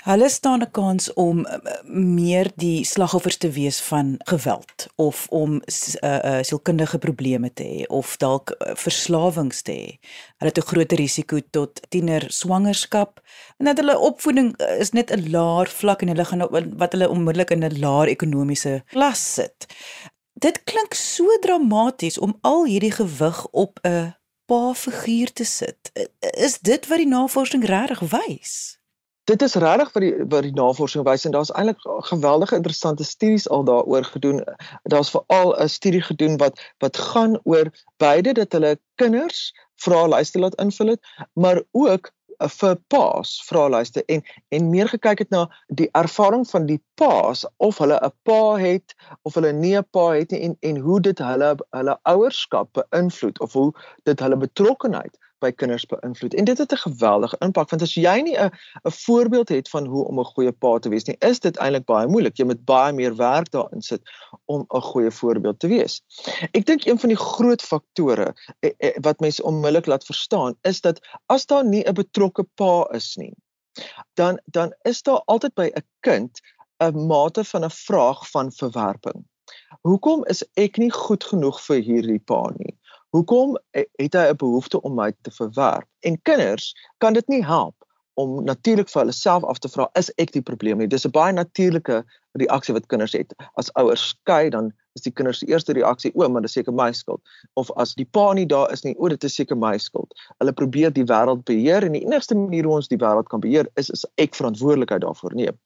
Hulle 0.03 0.29
staan 0.29 0.61
'n 0.61 0.71
kans 0.71 1.13
om 1.13 1.47
eh, 1.47 1.59
meer 1.87 2.51
die 2.57 2.85
slagoffers 2.85 3.37
te 3.37 3.51
wees 3.51 3.81
van 3.81 4.15
geweld 4.19 4.87
of 4.95 5.27
om 5.29 5.55
uh, 5.55 6.19
uh, 6.25 6.39
sielkundige 6.43 6.99
probleme 6.99 7.53
te 7.53 7.63
hê 7.63 7.87
of 7.87 8.17
dalk 8.17 8.51
uh, 8.51 8.75
verslawings 8.75 9.63
te 9.63 9.73
hê. 9.73 9.99
Hulle 10.37 10.51
het 10.51 10.59
'n 10.59 10.69
groter 10.71 10.97
risiko 10.97 11.39
tot 11.51 11.81
tiener 11.89 12.27
swangerskap 12.29 13.21
en 13.59 13.65
dat 13.65 13.77
hulle 13.77 13.99
opvoeding 13.99 14.57
is 14.79 14.91
net 14.91 15.11
'n 15.11 15.31
laer 15.31 15.67
vlak 15.67 16.03
en 16.03 16.09
hulle 16.09 16.25
gaan 16.25 16.49
wat 16.77 16.93
hulle 16.93 17.09
onmiddellik 17.09 17.51
in 17.51 17.65
'n 17.65 17.79
laer 17.79 18.09
ekonomiese 18.09 18.83
klas 18.87 19.35
sit. 19.35 19.67
Dit 20.33 20.65
klink 20.65 20.95
so 20.95 21.25
dramaties 21.41 22.19
om 22.19 22.39
al 22.41 22.65
hierdie 22.65 22.93
gewig 22.93 23.47
op 23.51 23.79
'n 23.83 24.15
pa 24.47 24.75
figuur 24.75 25.33
te 25.33 25.45
sit. 25.45 25.93
Is 26.21 26.59
dit 26.59 26.87
wat 26.87 26.99
die 26.99 27.09
navorsing 27.09 27.65
regtig 27.65 28.01
wys? 28.01 28.79
Dit 29.25 29.43
is 29.43 29.55
regtig 29.55 29.93
wat 29.93 30.03
die 30.03 30.15
wat 30.29 30.43
die 30.43 30.57
navorsing 30.57 31.05
wys 31.05 31.25
en 31.25 31.33
daar's 31.37 31.53
eintlik 31.53 31.81
geweldige 32.11 32.57
interessante 32.57 33.05
studies 33.05 33.49
al 33.49 33.65
daaroor 33.65 34.05
gedoen. 34.05 34.45
Daar's 34.83 35.11
veral 35.11 35.55
'n 35.57 35.69
studie 35.69 36.03
gedoen 36.03 36.37
wat 36.37 36.61
wat 36.79 36.97
gaan 36.97 37.41
oor 37.45 37.71
beide 37.97 38.33
dat 38.33 38.53
hulle 38.53 38.79
kinders 38.95 39.53
vraelyste 39.77 40.39
laat 40.39 40.61
invul 40.61 40.87
het, 40.87 41.01
maar 41.33 41.63
ook 41.71 42.13
vir 42.39 42.77
paas 42.89 43.43
vraelyste 43.47 44.05
en 44.05 44.23
en 44.49 44.71
meer 44.71 44.89
gekyk 44.89 45.19
het 45.19 45.31
na 45.31 45.49
die 45.69 45.89
ervaring 45.93 46.47
van 46.51 46.67
die 46.67 46.81
paas 46.95 47.45
of 47.57 47.79
hulle 47.79 47.99
'n 48.03 48.13
pa 48.23 48.57
het 48.57 48.95
of 49.23 49.35
hulle 49.35 49.53
nie 49.53 49.77
'n 49.79 49.87
pa 49.91 50.13
het 50.13 50.31
nie 50.31 50.41
en 50.41 50.57
en 50.61 50.77
hoe 50.77 51.01
dit 51.01 51.19
hulle 51.19 51.57
hulle 51.71 51.99
ouerskap 52.03 52.69
beïnvloed 52.73 53.41
of 53.41 53.53
hoe 53.53 53.73
dit 54.03 54.21
hulle 54.21 54.37
betrokkenheid 54.37 55.19
by 55.45 55.51
kinders 55.53 55.85
beïnvloed. 55.91 56.35
En 56.41 56.49
dit 56.49 56.59
het 56.59 56.73
'n 56.73 56.83
geweldige 56.85 57.37
impak 57.47 57.71
want 57.71 57.83
as 57.83 57.95
jy 57.95 58.17
nie 58.25 58.37
'n 58.37 58.51
'n 58.85 58.95
voorbeeld 59.07 59.49
het 59.49 59.69
van 59.69 59.87
hoe 59.87 60.05
om 60.09 60.21
'n 60.21 60.33
goeie 60.35 60.53
pa 60.53 60.79
te 60.79 60.89
wees 60.89 61.05
nie, 61.05 61.17
is 61.21 61.41
dit 61.41 61.57
eintlik 61.57 61.85
baie 61.85 62.09
moeilik. 62.09 62.37
Jy 62.39 62.47
moet 62.47 62.65
baie 62.65 62.93
meer 62.93 63.17
werk 63.17 63.51
daarin 63.51 63.83
sit 63.83 64.03
om 64.45 64.67
'n 64.69 64.81
goeie 64.81 65.11
voorbeeld 65.11 65.61
te 65.61 65.69
wees. 65.69 66.03
Ek 66.53 66.67
dink 66.67 66.87
een 66.87 66.99
van 66.99 67.09
die 67.09 67.19
groot 67.19 67.63
faktore 67.63 68.35
eh, 68.61 68.71
eh, 68.79 68.97
wat 69.01 69.21
mense 69.21 69.43
onmiddellik 69.43 69.87
laat 69.87 70.05
verstaan 70.05 70.57
is 70.63 70.81
dat 70.81 71.01
as 71.27 71.47
daar 71.47 71.65
nie 71.65 71.85
'n 71.85 71.95
betrokke 71.95 72.45
pa 72.55 72.89
is 72.93 73.17
nie, 73.17 73.35
dan 74.15 74.41
dan 74.45 74.75
is 74.83 75.03
daar 75.03 75.23
altyd 75.27 75.55
by 75.55 75.71
'n 75.75 75.85
kind 76.01 76.41
'n 76.81 77.07
mate 77.07 77.45
van 77.45 77.65
'n 77.65 77.71
vraag 77.71 78.31
van 78.31 78.53
verwerping. 78.53 79.25
Hoekom 79.83 80.25
is 80.25 80.45
ek 80.55 80.77
nie 80.77 80.91
goed 80.91 81.25
genoeg 81.25 81.61
vir 81.67 81.81
hierdie 81.83 82.19
pa 82.19 82.51
nie? 82.57 82.79
Hoekom 83.15 83.59
het 83.71 84.15
hy 84.19 84.27
'n 84.29 84.37
behoefte 84.37 84.81
om 84.81 84.95
my 84.99 85.13
te 85.23 85.31
verwerp? 85.31 85.87
En 86.01 86.23
kinders 86.23 86.75
kan 86.99 87.13
dit 87.13 87.29
nie 87.29 87.45
help 87.47 87.75
om 88.15 88.45
natuurlik 88.45 88.89
vir 88.91 89.01
hulle 89.01 89.13
self 89.13 89.45
af 89.45 89.59
te 89.59 89.69
vra 89.69 89.87
is 90.01 90.11
ek 90.19 90.33
die 90.35 90.43
probleem 90.43 90.79
nie? 90.79 90.89
Dis 90.91 91.07
'n 91.07 91.11
baie 91.15 91.33
natuurlike 91.33 92.03
reaksie 92.33 92.75
wat 92.75 92.87
kinders 92.87 93.13
het. 93.13 93.35
As 93.55 93.71
ouers 93.75 94.09
skei 94.09 94.51
dan 94.51 94.73
is 94.95 95.03
die 95.03 95.13
kinders 95.13 95.39
se 95.39 95.47
eerste 95.47 95.73
reaksie 95.73 96.11
o 96.15 96.29
maar 96.29 96.43
dis 96.43 96.53
seker 96.53 96.73
my 96.73 96.93
skuld. 96.93 97.21
Of 97.55 97.71
as 97.77 97.95
die 97.95 98.05
pa 98.05 98.33
nie 98.33 98.47
daar 98.47 98.73
is 98.73 98.83
nie 98.85 98.97
o 98.99 99.09
dit 99.09 99.25
is 99.25 99.35
seker 99.35 99.57
my 99.57 99.79
skuld. 99.79 100.11
Hulle 100.39 100.53
probeer 100.53 100.91
die 100.93 101.05
wêreld 101.05 101.45
beheer 101.45 101.85
en 101.85 101.93
die 101.93 102.03
enigste 102.03 102.35
manier 102.35 102.65
hoe 102.65 102.75
ons 102.75 102.89
die 102.89 102.99
wêreld 102.99 103.29
kan 103.29 103.41
beheer 103.41 103.71
is 103.77 103.91
is 103.91 104.05
ek 104.17 104.35
verantwoordelikheid 104.35 105.03
daarvoor 105.07 105.35
neem. 105.35 105.59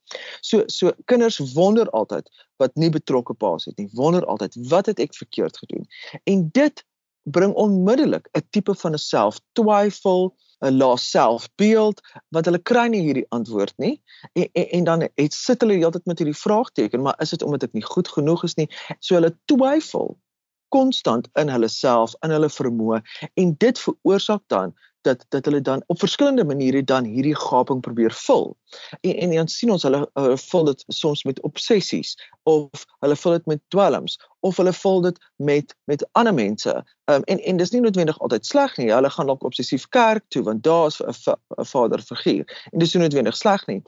So 0.42 0.64
so 0.66 0.92
kinders 1.06 1.40
wonder 1.54 1.88
altyd 1.90 2.28
wat 2.58 2.76
nie 2.76 2.90
betrokke 2.90 3.34
paas 3.34 3.64
het 3.64 3.78
nie 3.78 3.88
wonder 3.94 4.24
altyd 4.26 4.54
wat 4.68 4.86
het 4.86 5.00
ek 5.00 5.14
verkeerd 5.14 5.56
gedoen? 5.56 5.88
En 6.24 6.48
dit 6.52 6.84
bring 7.22 7.54
onmiddellik 7.54 8.28
'n 8.32 8.46
tipe 8.50 8.74
van 8.74 8.92
'n 8.92 8.98
selftwyfel 8.98 10.34
'n 10.60 10.76
lae 10.76 10.96
selfbeeld 10.96 12.00
want 12.28 12.44
hulle 12.44 12.62
kry 12.70 12.86
nie 12.88 13.02
hierdie 13.02 13.26
antwoord 13.28 13.74
nie. 13.76 14.02
En 14.32 14.48
en, 14.52 14.68
en 14.70 14.84
dan 14.84 15.08
het 15.14 15.34
sit 15.34 15.60
hulle 15.60 15.78
heeltyd 15.78 16.06
met 16.06 16.18
hierdie 16.18 16.40
vraagteken 16.40 17.02
maar 17.02 17.20
is 17.22 17.30
dit 17.30 17.42
omdat 17.42 17.62
ek 17.62 17.72
nie 17.72 17.84
goed 17.84 18.08
genoeg 18.08 18.44
is 18.44 18.54
nie? 18.54 18.68
So 19.00 19.14
hulle 19.14 19.36
twyfel 19.44 20.16
konstant 20.68 21.28
in 21.34 21.48
hulle 21.48 21.68
self 21.68 22.14
in 22.24 22.34
hulle 22.34 22.50
vermoë 22.52 23.00
en 23.34 23.54
dit 23.58 23.78
veroorsaak 23.78 24.42
dan 24.52 24.74
dat 25.02 25.24
dat 25.28 25.44
hulle 25.44 25.60
dan 25.60 25.82
op 25.86 25.98
verskillende 25.98 26.44
maniere 26.44 26.84
dan 26.84 27.04
hierdie 27.04 27.36
gaping 27.36 27.80
probeer 27.80 28.12
vul. 28.12 28.56
En 29.00 29.14
en 29.14 29.34
dan 29.34 29.48
sien 29.48 29.70
ons 29.70 29.82
hulle, 29.82 30.10
hulle 30.12 30.38
vul 30.38 30.64
dit 30.64 30.84
soms 30.86 31.22
met 31.24 31.40
obsessies 31.40 32.14
of 32.42 32.84
hulle 32.98 33.16
vul 33.16 33.32
dit 33.32 33.46
met 33.46 33.60
dwelms 33.68 34.18
of 34.40 34.56
hulle 34.56 34.72
vul 34.72 35.00
dit 35.00 35.18
met 35.36 35.74
met 35.84 36.08
ander 36.12 36.34
mense. 36.34 36.74
Um, 37.04 37.22
en 37.24 37.38
en 37.38 37.56
dis 37.56 37.70
nie 37.70 37.80
noodwendig 37.80 38.18
altyd 38.18 38.46
sleg 38.46 38.76
nie. 38.76 38.90
Hulle 38.92 39.10
gaan 39.10 39.26
dalk 39.26 39.44
obsessief 39.44 39.88
kerk 39.88 40.24
toe 40.28 40.42
want 40.42 40.62
daar 40.62 40.86
is 40.86 41.00
'n 41.00 41.36
'n 41.58 41.64
vaderfiguur. 41.64 42.44
En 42.72 42.78
dis 42.78 42.94
nie 42.94 43.02
noodwendig 43.02 43.36
sleg 43.36 43.66
nie. 43.66 43.82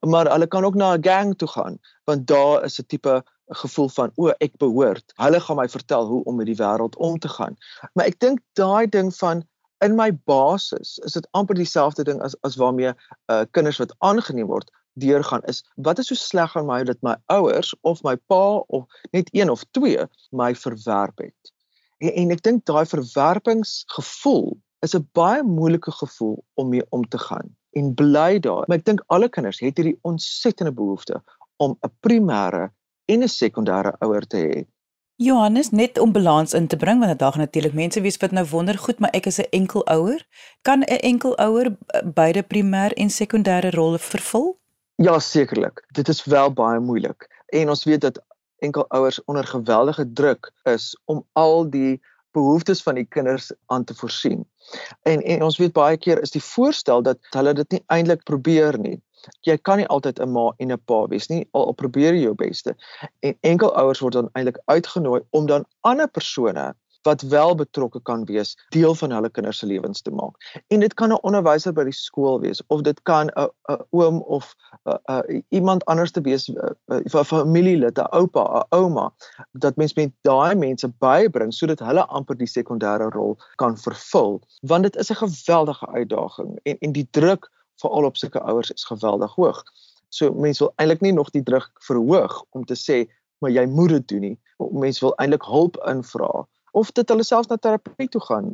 Maar 0.00 0.30
hulle 0.30 0.46
kan 0.46 0.64
ook 0.64 0.74
na 0.74 0.96
'n 0.96 1.04
gang 1.04 1.36
toe 1.36 1.48
gaan 1.48 1.78
want 2.04 2.26
daar 2.26 2.64
is 2.64 2.78
'n 2.80 2.86
tipe 2.86 3.22
gevoel 3.50 3.88
van 3.88 4.12
o, 4.14 4.28
ek 4.38 4.56
behoort. 4.56 5.12
Hulle 5.14 5.40
gaan 5.40 5.56
my 5.56 5.68
vertel 5.68 6.06
hoe 6.06 6.24
om 6.24 6.36
met 6.36 6.46
die 6.46 6.56
wêreld 6.56 6.96
om 6.96 7.18
te 7.18 7.28
gaan. 7.28 7.56
Maar 7.92 8.06
ek 8.06 8.18
dink 8.18 8.40
daai 8.52 8.86
ding 8.88 9.14
van 9.16 9.42
in 9.84 9.96
my 9.96 10.10
basis 10.28 10.98
is 11.04 11.16
dit 11.16 11.28
amper 11.30 11.56
dieselfde 11.56 12.04
ding 12.04 12.20
as 12.22 12.36
as 12.46 12.56
waarmee 12.60 12.92
uh 13.32 13.44
kinders 13.50 13.80
wat 13.82 13.94
aangeneem 13.98 14.46
word 14.46 14.70
deurgaan 15.00 15.44
is 15.52 15.62
wat 15.74 15.98
is 15.98 16.10
so 16.10 16.14
sleg 16.14 16.56
aan 16.56 16.66
my 16.66 16.82
dat 16.84 17.00
my 17.06 17.16
ouers 17.26 17.74
of 17.80 18.02
my 18.02 18.16
pa 18.32 18.60
of 18.68 18.84
net 19.16 19.30
een 19.32 19.50
of 19.50 19.64
twee 19.70 20.06
my 20.30 20.54
verwerp 20.54 21.18
het. 21.18 21.52
En, 21.98 22.12
en 22.14 22.34
ek 22.36 22.42
dink 22.42 22.64
daai 22.68 22.84
verwerpingsgevoel 22.86 24.58
is 24.86 24.96
'n 24.96 25.08
baie 25.12 25.42
moeilike 25.42 25.92
gevoel 25.92 26.36
om 26.54 26.68
mee 26.68 26.84
om 26.90 27.04
te 27.08 27.18
gaan 27.18 27.56
en 27.72 27.94
bly 27.94 28.40
daar. 28.40 28.64
Maar 28.66 28.78
ek 28.78 28.84
dink 28.84 29.04
alle 29.06 29.28
kinders 29.28 29.60
het 29.60 29.76
hierdie 29.76 29.98
ontsettende 30.02 30.72
behoefte 30.72 31.22
om 31.56 31.76
'n 31.80 31.92
primêre 32.06 32.70
en 33.06 33.22
'n 33.22 33.28
sekondêre 33.28 33.96
ouer 34.00 34.26
te 34.26 34.36
hê 34.36 34.66
Johannes 35.20 35.68
net 35.70 35.98
om 35.98 36.12
balans 36.12 36.54
in 36.56 36.66
te 36.66 36.76
bring 36.76 37.00
want 37.04 37.18
daar 37.18 37.32
gaan 37.32 37.40
natuurlik 37.40 37.74
mense 37.76 38.00
wees 38.00 38.16
wat 38.16 38.30
nou 38.30 38.46
wonder 38.48 38.78
goed 38.78 38.98
maar 38.98 39.10
ek 39.10 39.26
is 39.26 39.38
'n 39.40 39.50
enkel 39.50 39.82
ouer 39.86 40.22
kan 40.62 40.80
'n 40.80 41.00
enkel 41.10 41.36
ouer 41.38 41.76
beide 42.04 42.42
primêr 42.42 42.92
en 42.92 43.10
sekondêre 43.10 43.70
rolle 43.70 43.98
vervul? 43.98 44.58
Ja 44.94 45.18
sekerlik 45.18 45.84
dit 45.92 46.08
is 46.08 46.24
wel 46.24 46.52
baie 46.52 46.80
moeilik 46.80 47.28
en 47.46 47.68
ons 47.68 47.84
weet 47.84 48.00
dat 48.00 48.22
enkel 48.58 48.88
ouers 48.88 49.24
onder 49.24 49.46
geweldige 49.46 50.12
druk 50.12 50.52
is 50.62 50.96
om 51.04 51.26
al 51.32 51.70
die 51.70 52.00
behoeftes 52.32 52.82
van 52.82 52.94
die 52.94 53.04
kinders 53.04 53.52
aan 53.66 53.84
te 53.84 53.94
voorsien. 53.94 54.48
En 55.02 55.22
en 55.22 55.42
ons 55.42 55.58
weet 55.58 55.72
baie 55.72 55.96
keer 55.96 56.22
is 56.22 56.30
die 56.30 56.44
voorstel 56.44 57.02
dat 57.02 57.18
hulle 57.30 57.52
dit 57.54 57.70
nie 57.70 57.82
eintlik 57.86 58.22
probeer 58.22 58.78
nie 58.78 59.02
jy 59.48 59.56
kan 59.58 59.78
nie 59.78 59.86
altyd 59.86 60.20
'n 60.20 60.32
ma 60.32 60.50
en 60.58 60.72
'n 60.72 60.82
pa 60.84 61.06
wees 61.06 61.28
nie 61.28 61.48
al, 61.52 61.66
al 61.66 61.74
probeer 61.74 62.14
jy 62.14 62.22
jou 62.22 62.34
beste 62.34 62.76
en 63.20 63.36
enkel 63.40 63.74
ouers 63.76 64.00
word 64.00 64.14
dan 64.14 64.30
eintlik 64.32 64.60
uitgenooi 64.66 65.20
om 65.30 65.46
dan 65.46 65.64
ander 65.80 66.08
persone 66.08 66.74
wat 67.02 67.22
wel 67.22 67.54
betrokke 67.54 68.00
kan 68.02 68.24
wees 68.24 68.56
deel 68.68 68.94
van 68.94 69.10
hulle 69.10 69.30
kinders 69.30 69.58
se 69.58 69.66
lewens 69.66 70.02
te 70.02 70.10
maak. 70.10 70.62
En 70.68 70.80
dit 70.80 70.94
kan 70.94 71.12
'n 71.12 71.18
onderwyser 71.22 71.72
by 71.72 71.84
die 71.84 71.92
skool 71.92 72.40
wees 72.40 72.62
of 72.66 72.82
dit 72.82 73.02
kan 73.02 73.30
'n 73.36 73.48
'n 73.68 73.78
oom 73.90 74.20
of 74.22 74.54
'n 74.84 74.98
'n 75.08 75.44
iemand 75.48 75.84
anders 75.84 76.10
te 76.10 76.20
wees 76.20 76.50
vir 76.86 77.24
familielid, 77.24 77.98
'n 77.98 78.06
oupa, 78.12 78.44
'n 78.44 78.76
ouma 78.76 79.12
dat 79.52 79.76
mens 79.76 79.94
met 79.94 80.12
daai 80.22 80.54
mense 80.54 80.88
bybring 80.88 81.54
sodat 81.54 81.78
hulle 81.78 82.06
amper 82.06 82.36
die 82.36 82.46
sekondêre 82.58 83.10
rol 83.10 83.38
kan 83.56 83.76
vervul 83.76 84.40
want 84.60 84.82
dit 84.82 84.96
is 84.96 85.10
'n 85.10 85.14
geweldige 85.14 85.86
uitdaging 85.86 86.58
en 86.62 86.76
en 86.78 86.92
die 86.92 87.08
druk 87.10 87.50
veral 87.80 88.08
op 88.08 88.16
sulke 88.16 88.40
ouers 88.40 88.70
is 88.70 88.84
geweldig 88.84 89.34
hoog. 89.34 89.62
So 90.08 90.32
mense 90.32 90.64
wil 90.64 90.72
eintlik 90.76 91.00
nie 91.00 91.12
nog 91.12 91.30
die 91.30 91.42
druk 91.42 91.70
verhoog 91.86 92.44
om 92.50 92.64
te 92.64 92.78
sê 92.78 93.06
maar 93.40 93.50
jy 93.50 93.64
moet 93.66 93.94
dit 93.96 94.08
doen 94.08 94.24
nie. 94.28 94.36
Mense 94.58 95.00
wil 95.04 95.14
eintlik 95.22 95.46
hulp 95.48 95.78
invra 95.88 96.30
of 96.76 96.90
dit 96.94 97.08
hulle 97.08 97.24
self 97.26 97.48
na 97.50 97.56
terapie 97.58 98.08
toe 98.08 98.22
gaan. 98.22 98.52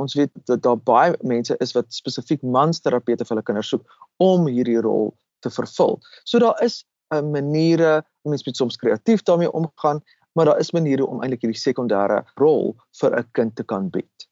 Ons 0.00 0.14
weet 0.14 0.30
dat 0.48 0.62
daar 0.62 0.78
baie 0.78 1.16
mense 1.26 1.56
is 1.64 1.74
wat 1.76 1.90
spesifiek 1.92 2.42
mansterapeute 2.42 3.26
vir 3.26 3.34
hulle 3.34 3.46
kinders 3.50 3.72
soek 3.74 3.98
om 4.22 4.46
hierdie 4.46 4.78
rol 4.84 5.10
te 5.44 5.50
vervul. 5.50 5.98
So 6.24 6.38
daar 6.38 6.56
is 6.64 6.84
'n 7.10 7.16
uh, 7.16 7.30
maniere, 7.32 8.04
mense 8.22 8.44
moet 8.46 8.56
soms 8.56 8.76
kreatief 8.76 9.22
daarmee 9.22 9.52
omgaan, 9.52 10.00
maar 10.32 10.44
daar 10.44 10.58
is 10.58 10.70
maniere 10.70 11.06
om 11.06 11.22
eintlik 11.22 11.42
hierdie 11.42 11.60
sekondêre 11.60 12.22
rol 12.36 12.76
vir 13.00 13.18
'n 13.18 13.28
kind 13.32 13.56
te 13.56 13.64
kan 13.64 13.90
bied. 13.90 14.27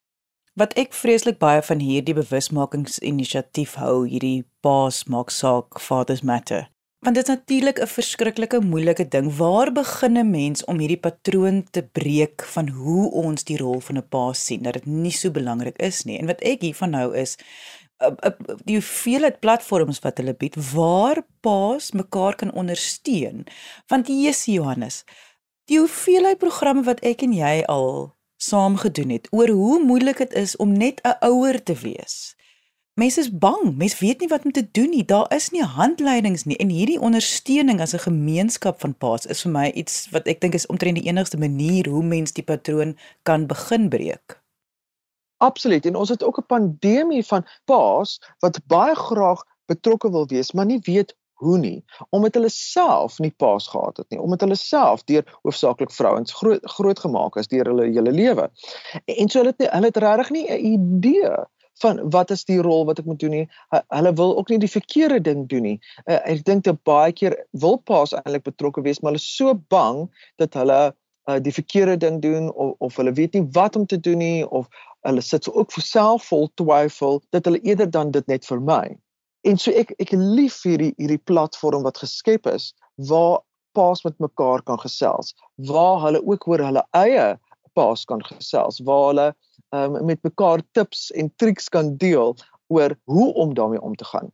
Wat 0.57 0.73
ek 0.81 0.95
vreeslik 0.97 1.37
baie 1.37 1.61
van 1.61 1.83
hierdie 1.85 2.15
bewusmakingsinisiatief 2.17 3.75
hou, 3.77 4.07
hierdie 4.09 4.47
paas 4.65 5.03
maak 5.05 5.29
saak 5.29 5.77
Fathers 5.85 6.23
Matter. 6.25 6.71
Want 7.05 7.19
dit 7.19 7.29
is 7.29 7.35
natuurlik 7.35 7.79
'n 7.79 7.87
verskriklike 7.87 8.61
moeilike 8.65 9.05
ding. 9.09 9.29
Waar 9.37 9.73
begin 9.73 10.17
'n 10.17 10.31
mens 10.31 10.65
om 10.65 10.79
hierdie 10.79 11.01
patroon 11.01 11.67
te 11.71 11.83
breek 11.83 12.43
van 12.43 12.69
hoe 12.69 13.11
ons 13.13 13.45
die 13.45 13.57
rol 13.57 13.81
van 13.81 13.99
'n 13.99 14.09
pa 14.09 14.33
sien 14.33 14.63
dat 14.63 14.73
dit 14.73 14.87
nie 14.87 15.13
so 15.13 15.31
belangrik 15.31 15.77
is 15.79 16.05
nie. 16.05 16.19
En 16.19 16.27
wat 16.27 16.41
ek 16.41 16.61
hiervan 16.61 16.93
hou 16.95 17.15
is 17.15 17.37
die 18.65 18.77
hoeveelheid 18.77 19.41
platforms 19.41 19.99
wat 19.99 20.17
hulle 20.17 20.35
bied 20.35 20.57
waar 20.73 21.23
paas 21.41 21.93
mekaar 21.93 22.35
kan 22.35 22.53
ondersteun. 22.53 23.47
Want 23.89 24.09
Jesus 24.09 24.45
Johannes, 24.45 25.05
die 25.65 25.79
hoeveelheid 25.79 26.39
programme 26.39 26.83
wat 26.83 27.01
ek 27.01 27.23
en 27.23 27.33
jy 27.33 27.63
al 27.67 28.16
saam 28.37 28.77
gedoen 28.77 29.11
het 29.11 29.29
oor 29.31 29.49
hoe 29.49 29.83
moeilik 29.85 30.19
dit 30.19 30.33
is 30.33 30.57
om 30.57 30.73
net 30.73 31.01
'n 31.03 31.17
ouer 31.21 31.63
te 31.63 31.75
wees. 31.75 32.37
Mense 32.95 33.21
is 33.21 33.39
bang, 33.39 33.77
mense 33.77 33.97
weet 34.01 34.21
nie 34.21 34.29
wat 34.29 34.45
om 34.45 34.53
te 34.53 34.69
doen 34.71 34.89
nie. 34.91 35.05
Daar 35.05 35.35
is 35.35 35.51
nie 35.51 35.63
handleidings 35.63 36.45
nie 36.45 36.57
en 36.57 36.69
hierdie 36.69 37.01
ondersteuning 37.01 37.81
as 37.81 37.93
'n 37.95 37.99
gemeenskap 37.99 38.81
van 38.81 38.95
paas 38.95 39.27
is 39.27 39.43
vir 39.43 39.53
my 39.53 39.67
iets 39.75 40.09
wat 40.11 40.27
ek 40.27 40.41
dink 40.41 40.55
is 40.55 40.67
omtrent 40.67 40.97
die 40.97 41.09
enigste 41.09 41.37
manier 41.37 41.89
hoe 41.89 42.03
mens 42.03 42.33
die 42.33 42.45
patroon 42.45 42.97
kan 43.23 43.47
begin 43.47 43.89
breek. 43.89 44.41
Absoluut. 45.37 45.87
En 45.87 45.97
ons 45.97 46.09
het 46.09 46.25
ook 46.25 46.39
'n 46.39 46.47
pandemie 46.47 47.27
van 47.27 47.45
paas 47.65 48.21
wat 48.39 48.61
baie 48.67 48.95
graag 48.95 49.45
betrokke 49.67 50.11
wil 50.11 50.27
wees, 50.27 50.53
maar 50.53 50.67
nie 50.67 50.81
weet 50.83 51.17
hoe 51.43 51.59
nie 51.59 51.85
omdat 52.11 52.39
hulle 52.39 52.51
self 52.53 53.19
nie 53.19 53.33
paas 53.43 53.69
gehad 53.73 53.97
het 54.03 54.09
nie 54.11 54.21
omdat 54.21 54.45
hulle 54.47 54.59
self 54.61 55.05
deur 55.11 55.27
hoofsaaklik 55.43 55.93
vrouens 55.93 56.35
groot 56.41 56.71
groot 56.77 57.03
gemaak 57.05 57.37
is 57.41 57.51
deur 57.53 57.69
hulle 57.71 57.91
hele 57.91 58.13
lewe. 58.13 58.49
En 59.05 59.29
so 59.29 59.43
hulle 59.43 59.53
het 59.57 59.69
hulle 59.73 59.93
het 59.93 60.03
regtig 60.07 60.31
nie 60.37 60.47
'n 60.49 60.65
idee 60.73 61.37
van 61.81 62.01
wat 62.11 62.31
is 62.31 62.45
die 62.49 62.61
rol 62.65 62.87
wat 62.89 62.99
ek 62.99 63.05
moet 63.05 63.21
doen 63.21 63.31
nie. 63.31 63.49
Hulle 63.89 64.13
wil 64.13 64.37
ook 64.39 64.49
nie 64.49 64.59
die 64.59 64.71
verkeerde 64.71 65.21
ding 65.21 65.49
doen 65.49 65.63
nie. 65.63 65.81
Uh, 66.07 66.21
ek 66.25 66.45
dink 66.45 66.65
dat 66.65 66.83
baie 66.89 67.13
keer 67.13 67.37
wil 67.51 67.77
paas 67.77 68.15
eintlik 68.17 68.47
betrokke 68.49 68.81
wees 68.81 69.01
maar 69.01 69.13
hulle 69.13 69.23
is 69.23 69.37
so 69.37 69.55
bang 69.69 70.07
dat 70.37 70.55
hulle 70.55 70.95
uh, 71.29 71.39
die 71.41 71.53
verkeerde 71.53 71.97
ding 71.97 72.21
doen 72.23 72.53
of 72.53 72.75
of 72.79 72.97
hulle 72.97 73.13
weet 73.13 73.33
nie 73.35 73.47
wat 73.53 73.77
om 73.77 73.87
te 73.87 74.01
doen 74.01 74.19
nie 74.19 74.49
of 74.49 74.69
hulle 75.07 75.21
sit 75.21 75.45
so 75.45 75.53
ook 75.53 75.73
vir 75.73 75.85
self 75.85 76.29
vol 76.31 76.49
twyfel 76.55 77.21
dat 77.31 77.45
hulle 77.45 77.61
eerder 77.61 77.91
dan 77.91 78.11
dit 78.11 78.27
net 78.27 78.47
vermy 78.47 78.97
En 79.47 79.59
so 79.63 79.71
ek 79.79 79.93
ek 80.03 80.13
lief 80.19 80.63
hierdie 80.67 80.93
hierdie 80.99 81.23
platform 81.31 81.85
wat 81.87 82.01
geskep 82.03 82.49
is 82.51 82.73
waar 83.11 83.43
paas 83.79 84.03
met 84.07 84.17
mekaar 84.23 84.63
kan 84.67 84.81
gesels, 84.83 85.35
waar 85.71 86.01
hulle 86.07 86.23
ook 86.25 86.47
oor 86.49 86.65
hulle 86.65 86.83
eie 86.97 87.27
paas 87.77 88.07
kan 88.09 88.23
gesels, 88.25 88.81
waar 88.89 89.05
hulle 89.11 89.27
um, 89.77 89.99
met 90.09 90.23
mekaar 90.25 90.65
tips 90.79 91.11
en 91.21 91.31
triks 91.43 91.69
kan 91.69 91.93
deel 92.01 92.35
oor 92.73 92.97
hoe 93.05 93.29
om 93.35 93.55
daarmee 93.55 93.83
om 93.85 93.95
te 93.95 94.09
gaan. 94.09 94.33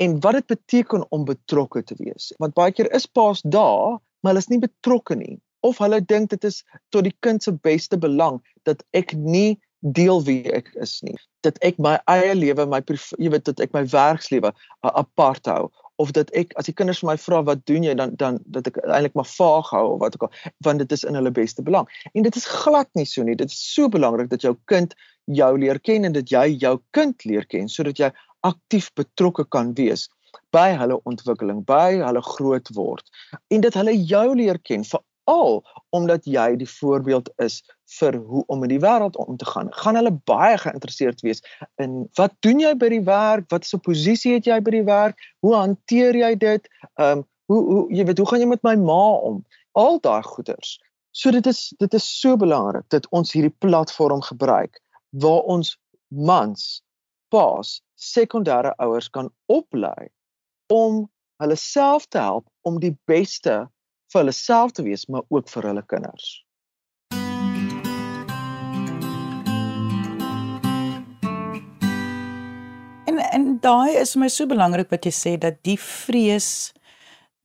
En 0.00 0.16
wat 0.24 0.38
dit 0.38 0.46
beteken 0.54 1.04
om 1.12 1.26
betrokke 1.28 1.82
te 1.84 1.96
wees. 1.98 2.30
Want 2.40 2.54
baie 2.56 2.72
keer 2.72 2.88
is 2.96 3.06
paas 3.06 3.42
daar, 3.42 3.98
maar 4.22 4.32
hulle 4.32 4.44
is 4.46 4.52
nie 4.52 4.62
betrokke 4.62 5.18
nie 5.18 5.36
of 5.64 5.80
hulle 5.80 6.00
dink 6.04 6.30
dit 6.32 6.44
is 6.44 6.62
tot 6.92 7.06
die 7.06 7.14
kind 7.24 7.42
se 7.42 7.52
beste 7.64 7.98
belang 8.00 8.40
dat 8.68 8.84
ek 8.96 9.14
nie 9.16 9.56
deel 9.84 10.22
wie 10.24 10.42
ek 10.52 10.70
is 10.80 11.00
nie. 11.04 11.16
Dat 11.44 11.58
ek 11.66 11.78
my 11.82 11.98
eie 12.08 12.34
lewe, 12.34 12.64
my 12.66 12.80
jy 13.20 13.30
weet 13.30 13.44
dat 13.44 13.60
ek 13.60 13.74
my 13.76 13.84
werkslewe 13.92 14.52
apart 14.80 15.46
hou 15.50 15.68
of 16.02 16.10
dat 16.16 16.30
ek 16.34 16.54
as 16.58 16.66
die 16.66 16.74
kinders 16.74 17.04
my 17.06 17.14
vra 17.20 17.42
wat 17.46 17.62
doen 17.70 17.84
jy 17.86 17.94
dan 17.94 18.14
dan 18.18 18.40
dat 18.50 18.66
ek 18.70 18.80
eintlik 18.82 19.14
maar 19.14 19.28
vaag 19.28 19.70
hou 19.70 19.84
of 19.92 20.00
wat 20.02 20.16
ook 20.16 20.26
al 20.26 20.32
want 20.66 20.82
dit 20.82 20.92
is 20.96 21.04
in 21.04 21.14
hulle 21.14 21.30
beste 21.30 21.62
belang. 21.62 21.86
En 22.14 22.26
dit 22.26 22.36
is 22.36 22.48
glad 22.48 22.88
nie 22.98 23.06
so 23.06 23.22
nie. 23.22 23.36
Dit 23.36 23.52
is 23.52 23.60
so 23.74 23.88
belangrik 23.88 24.32
dat 24.32 24.42
jou 24.42 24.56
kind 24.72 24.96
jou 25.30 25.52
leer 25.58 25.78
ken 25.80 26.04
en 26.04 26.16
dat 26.16 26.32
jy 26.32 26.48
jou 26.64 26.78
kind 26.96 27.24
leer 27.24 27.46
ken 27.46 27.68
sodat 27.68 28.00
jy 28.00 28.10
aktief 28.44 28.90
betrokke 28.98 29.44
kan 29.48 29.72
wees 29.78 30.08
by 30.52 30.72
hulle 30.74 30.98
ontwikkeling, 31.08 31.62
by 31.66 32.00
hulle 32.00 32.22
groot 32.22 32.68
word 32.74 33.06
en 33.54 33.62
dat 33.64 33.76
hulle 33.78 33.94
jou 33.94 34.26
leer 34.34 34.58
ken 34.58 34.84
veral 35.24 35.62
omdat 35.90 36.24
jy 36.24 36.56
die 36.56 36.68
voorbeeld 36.68 37.30
is 37.36 37.62
vir 37.98 38.16
hoe 38.16 38.44
om 38.46 38.62
in 38.62 38.68
die 38.68 38.80
wêreld 38.80 39.16
om 39.16 39.36
te 39.36 39.44
gaan. 39.44 39.72
Gaan 39.72 39.94
hulle 39.94 40.20
baie 40.24 40.58
geïnteresseerd 40.58 41.20
wees 41.20 41.42
in 41.76 42.08
wat 42.14 42.32
doen 42.40 42.60
jy 42.60 42.74
by 42.74 42.88
die 42.88 43.04
werk? 43.04 43.48
Wat 43.50 43.64
so 43.64 43.78
posisie 43.78 44.34
het 44.34 44.46
jy 44.46 44.60
by 44.60 44.70
die 44.70 44.84
werk? 44.84 45.18
Hoe 45.40 45.54
hanteer 45.54 46.14
jy 46.14 46.34
dit? 46.36 46.68
Ehm 46.98 47.18
um, 47.18 47.24
hoe 47.46 47.60
hoe 47.68 47.92
jy 47.92 48.04
weet 48.04 48.18
hoe 48.18 48.26
gaan 48.26 48.40
jy 48.40 48.46
met 48.48 48.62
my 48.64 48.74
ma 48.74 49.16
om? 49.20 49.44
Al 49.72 50.00
daai 50.00 50.22
goeders. 50.22 50.78
So 51.12 51.30
dit 51.30 51.46
is 51.46 51.74
dit 51.78 51.94
is 51.94 52.20
so 52.20 52.36
belangrik 52.36 52.88
dat 52.88 53.06
ons 53.10 53.32
hierdie 53.32 53.54
platform 53.58 54.22
gebruik 54.22 54.80
waar 55.10 55.44
ons 55.46 55.76
mans, 56.08 56.82
paas, 57.28 57.82
sekondêre 57.94 58.72
ouers 58.78 59.10
kan 59.10 59.28
oplei 59.46 60.08
om 60.72 61.04
hulle 61.42 61.56
self 61.56 62.06
te 62.08 62.18
help 62.18 62.48
om 62.62 62.80
die 62.80 62.96
beste 63.06 63.66
vir 64.14 64.22
hulle 64.22 64.36
self 64.36 64.72
te 64.72 64.86
wees, 64.86 65.08
maar 65.10 65.26
ook 65.28 65.50
vir 65.50 65.70
hulle 65.70 65.82
kinders. 65.90 66.30
En 73.10 73.18
en 73.18 73.50
daai 73.62 73.98
is 74.00 74.14
vir 74.14 74.24
my 74.24 74.30
so 74.32 74.46
belangrik 74.50 74.90
wat 74.94 75.06
jy 75.06 75.14
sê 75.14 75.36
dat 75.40 75.60
die 75.66 75.78
vrees 75.80 76.72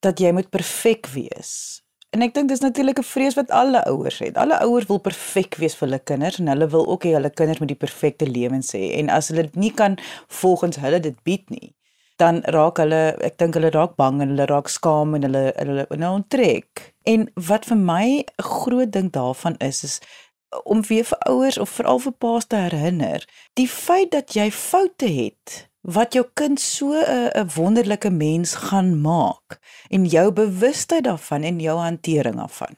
dat 0.06 0.22
jy 0.22 0.32
moet 0.36 0.50
perfek 0.54 1.10
wees. 1.14 1.82
En 2.16 2.24
ek 2.26 2.34
dink 2.34 2.50
dis 2.50 2.64
natuurlik 2.64 3.00
'n 3.02 3.06
vrees 3.06 3.36
wat 3.38 3.52
alle 3.54 3.84
ouers 3.86 4.20
het. 4.20 4.38
Alle 4.38 4.58
ouers 4.66 4.88
wil 4.90 4.98
perfek 4.98 5.60
wees 5.62 5.76
vir 5.76 5.88
hulle 5.88 6.00
kinders 6.00 6.40
en 6.40 6.48
hulle 6.48 6.68
wil 6.70 6.88
ook 6.88 7.06
hê 7.06 7.14
hulle 7.14 7.30
kinders 7.30 7.60
moet 7.60 7.74
die 7.74 7.84
perfekte 7.86 8.26
lewens 8.26 8.74
hê. 8.74 8.98
En 8.98 9.10
as 9.10 9.28
hulle 9.30 9.44
dit 9.50 9.56
nie 9.56 9.74
kan 9.74 9.98
volgens 10.28 10.78
hulle 10.78 11.00
dit 11.00 11.24
bied 11.24 11.50
nie, 11.50 11.74
dan 12.20 12.42
raak 12.56 12.80
hulle 12.82 13.02
ek 13.24 13.38
dink 13.40 13.56
hulle 13.56 13.72
raak 13.72 13.96
bang 14.00 14.20
en 14.22 14.34
hulle 14.34 14.48
raak 14.50 14.70
skaam 14.72 15.16
en 15.16 15.28
hulle 15.28 15.44
hulle 15.56 15.86
nou 16.02 16.12
onttrek. 16.20 16.90
En 17.08 17.28
wat 17.50 17.66
vir 17.70 17.80
my 17.80 18.08
'n 18.20 18.44
groot 18.44 18.92
ding 18.92 19.12
daarvan 19.12 19.56
is 19.70 19.84
is 19.84 20.00
om 20.64 20.82
weer 20.90 21.06
vir 21.06 21.20
ouers 21.30 21.58
of 21.58 21.70
veral 21.70 22.00
vir 22.00 22.12
paas 22.12 22.46
te 22.46 22.56
herinner, 22.56 23.26
die 23.54 23.68
feit 23.68 24.12
dat 24.12 24.34
jy 24.34 24.52
foute 24.52 25.06
het 25.08 25.70
wat 25.82 26.14
jou 26.14 26.26
kind 26.34 26.60
so 26.60 26.92
'n 26.94 27.32
'n 27.36 27.50
wonderlike 27.56 28.10
mens 28.10 28.56
gaan 28.56 29.02
maak 29.02 29.60
en 29.90 30.06
jou 30.06 30.32
bewustheid 30.32 31.04
daarvan 31.04 31.44
en 31.44 31.60
jou 31.60 31.78
hantering 31.80 32.36
daarvan. 32.36 32.76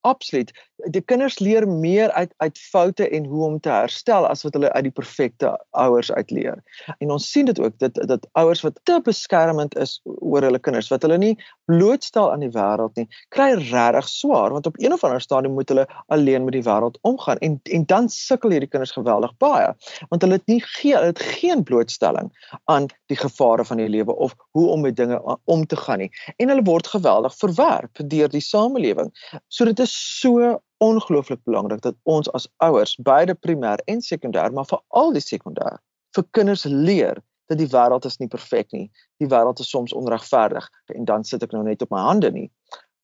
Absoluut 0.00 0.52
die 0.86 1.02
kinders 1.02 1.38
leer 1.38 1.66
meer 1.68 2.12
uit 2.12 2.32
uit 2.36 2.58
foute 2.58 3.08
en 3.08 3.24
hoe 3.24 3.44
om 3.44 3.60
te 3.60 3.70
herstel 3.70 4.26
as 4.26 4.44
wat 4.46 4.54
hulle 4.54 4.70
uit 4.72 4.86
die 4.86 4.94
perfekte 4.94 5.52
ouers 5.70 6.12
uitleer. 6.12 6.62
En 6.98 7.10
ons 7.10 7.30
sien 7.30 7.48
dit 7.48 7.60
ook 7.60 7.78
dat 7.78 7.98
dat 8.08 8.26
ouers 8.38 8.62
wat 8.62 8.78
te 8.82 9.00
beskermend 9.04 9.76
is 9.76 9.98
oor 10.04 10.42
hulle 10.46 10.58
kinders, 10.58 10.90
wat 10.92 11.02
hulle 11.02 11.18
nie 11.18 11.34
blootstel 11.66 12.30
aan 12.32 12.44
die 12.46 12.52
wêreld 12.54 12.94
nie, 12.96 13.08
kry 13.34 13.50
regtig 13.58 14.08
swaar 14.08 14.54
want 14.54 14.66
op 14.66 14.78
een 14.78 14.94
of 14.94 15.04
ander 15.04 15.20
stadium 15.20 15.54
moet 15.58 15.68
hulle 15.68 15.86
alleen 16.06 16.44
met 16.46 16.56
die 16.56 16.64
wêreld 16.66 16.98
omgaan 17.02 17.42
en 17.44 17.58
en 17.64 17.84
dan 17.90 18.08
sukkel 18.08 18.54
hierdie 18.54 18.70
kinders 18.70 18.94
geweldig 18.94 19.34
baie 19.42 19.74
want 20.08 20.22
hulle 20.22 20.38
het 20.38 20.46
nie 20.46 20.60
gee 20.64 20.94
hulle 20.94 21.12
het 21.12 21.22
geen 21.38 21.64
blootstelling 21.66 22.30
aan 22.64 22.88
die 23.06 23.18
gevare 23.18 23.64
van 23.64 23.82
die 23.82 23.88
lewe 23.88 24.14
of 24.14 24.34
hoe 24.50 24.68
om 24.68 24.80
met 24.80 24.96
dinge 24.96 25.38
om 25.44 25.66
te 25.66 25.76
gaan 25.76 25.98
nie. 25.98 26.10
En 26.36 26.48
hulle 26.52 26.64
word 26.64 26.86
geweldig 26.86 27.36
verwerp 27.40 28.02
deur 28.14 28.30
die 28.32 28.44
samelewing. 28.44 29.12
So 29.48 29.64
dit 29.64 29.78
is 29.78 29.94
so 30.20 30.58
ongelooflik 30.84 31.40
belangrik 31.44 31.82
dat 31.82 31.96
ons 32.02 32.30
as 32.36 32.48
ouers, 32.64 32.96
beide 33.02 33.34
primêr 33.34 33.82
en 33.86 34.02
sekondêr, 34.04 34.52
maar 34.54 34.68
veral 34.70 35.12
die 35.16 35.24
sekondêr, 35.24 35.78
vir 36.16 36.26
kinders 36.36 36.64
leer 36.64 37.22
dat 37.48 37.58
die 37.58 37.68
wêreld 37.72 38.04
is 38.04 38.18
nie 38.20 38.28
perfek 38.28 38.72
nie. 38.76 38.86
Die 39.22 39.28
wêreld 39.30 39.60
is 39.62 39.70
soms 39.70 39.94
onregverdig 39.96 40.68
en 40.94 41.08
dan 41.08 41.24
sit 41.24 41.42
ek 41.42 41.54
nou 41.56 41.64
net 41.66 41.82
op 41.82 41.94
my 41.94 42.02
hande 42.04 42.30
nie. 42.34 42.48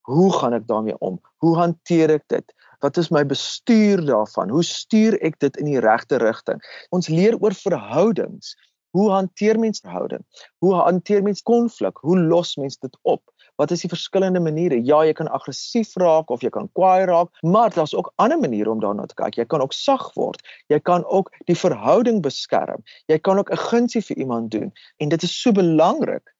Hoe 0.04 0.28
gaan 0.36 0.52
ek 0.52 0.66
daarmee 0.68 0.98
om? 1.00 1.16
Hoe 1.40 1.56
hanteer 1.56 2.12
ek 2.18 2.28
dit? 2.28 2.54
Wat 2.84 2.98
is 3.00 3.08
my 3.08 3.22
bestuur 3.24 4.02
daarvan? 4.04 4.52
Hoe 4.52 4.64
stuur 4.64 5.16
ek 5.24 5.38
dit 5.40 5.56
in 5.56 5.70
die 5.70 5.80
regte 5.80 6.20
rigting? 6.20 6.60
Ons 6.92 7.08
leer 7.08 7.38
oor 7.40 7.56
verhoudings. 7.56 8.52
Hoe 8.94 9.08
hanteer 9.10 9.58
mens 9.58 9.80
verhouding? 9.80 10.20
Hoe 10.62 10.74
hanteer 10.76 11.24
mens 11.24 11.42
konflik? 11.42 11.96
Hoe 12.04 12.18
los 12.20 12.54
mens 12.60 12.76
dit 12.78 12.98
op? 13.02 13.24
Wat 13.56 13.70
is 13.70 13.84
die 13.84 13.88
verskillende 13.88 14.40
maniere? 14.40 14.80
Ja, 14.82 15.04
jy 15.06 15.12
kan 15.14 15.28
aggressief 15.30 15.94
raak 16.00 16.30
of 16.30 16.42
jy 16.42 16.50
kan 16.50 16.68
kwaai 16.74 17.06
raak, 17.06 17.30
maar 17.42 17.70
daar's 17.74 17.94
ook 17.94 18.12
ander 18.16 18.38
maniere 18.38 18.70
om 18.70 18.80
daarna 18.82 19.06
te 19.06 19.14
kyk. 19.14 19.38
Jy 19.38 19.46
kan 19.46 19.62
ook 19.62 19.72
sag 19.72 20.08
word. 20.18 20.42
Jy 20.72 20.80
kan 20.80 21.04
ook 21.04 21.30
die 21.46 21.58
verhouding 21.58 22.22
beskerm. 22.22 22.82
Jy 23.06 23.18
kan 23.18 23.38
ook 23.38 23.50
'n 23.50 23.62
gunsie 23.70 24.02
vir 24.02 24.16
iemand 24.16 24.50
doen. 24.50 24.72
En 24.98 25.08
dit 25.08 25.22
is 25.22 25.40
so 25.40 25.52
belangrik 25.52 26.34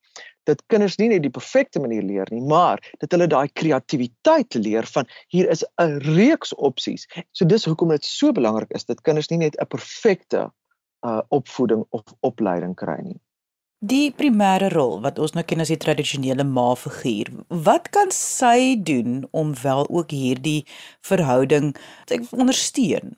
dat 0.44 0.62
kinders 0.66 0.96
nie 0.96 1.09
net 1.09 1.22
die 1.22 1.33
perfekte 1.33 1.81
manier 1.81 2.03
leer 2.03 2.29
nie, 2.31 2.42
maar 2.42 2.83
dat 2.98 3.12
hulle 3.14 3.27
daai 3.27 3.48
kreatiwiteit 3.53 4.55
leer 4.55 4.87
van 4.87 5.09
hier 5.29 5.48
is 5.50 5.64
'n 5.81 5.98
reeks 6.16 6.55
opsies. 6.55 7.07
So 7.33 7.44
dis 7.44 7.64
hoekom 7.64 7.88
dit 7.88 8.05
so 8.05 8.33
belangrik 8.33 8.70
is 8.70 8.85
dat 8.85 9.00
kinders 9.00 9.29
nie 9.31 9.38
net 9.38 9.57
'n 9.61 9.66
perfekte 9.66 10.50
uh 11.05 11.20
opvoeding 11.29 11.85
of 11.90 12.03
opleiding 12.20 12.74
kry 12.74 13.00
nie. 13.03 13.20
Die 13.85 14.12
primêre 14.16 14.70
rol 14.73 15.03
wat 15.05 15.18
ons 15.20 15.35
nou 15.37 15.42
ken 15.44 15.61
as 15.61 15.68
die 15.68 15.77
tradisionele 15.81 16.44
ma-figuur, 16.49 17.29
wat 17.66 17.90
kan 17.92 18.12
sy 18.16 18.79
doen 18.90 19.25
om 19.37 19.51
wel 19.61 19.85
ook 19.90 20.14
hierdie 20.14 20.62
verhouding 21.05 21.75
te 22.09 22.23
ondersteun? 22.33 23.12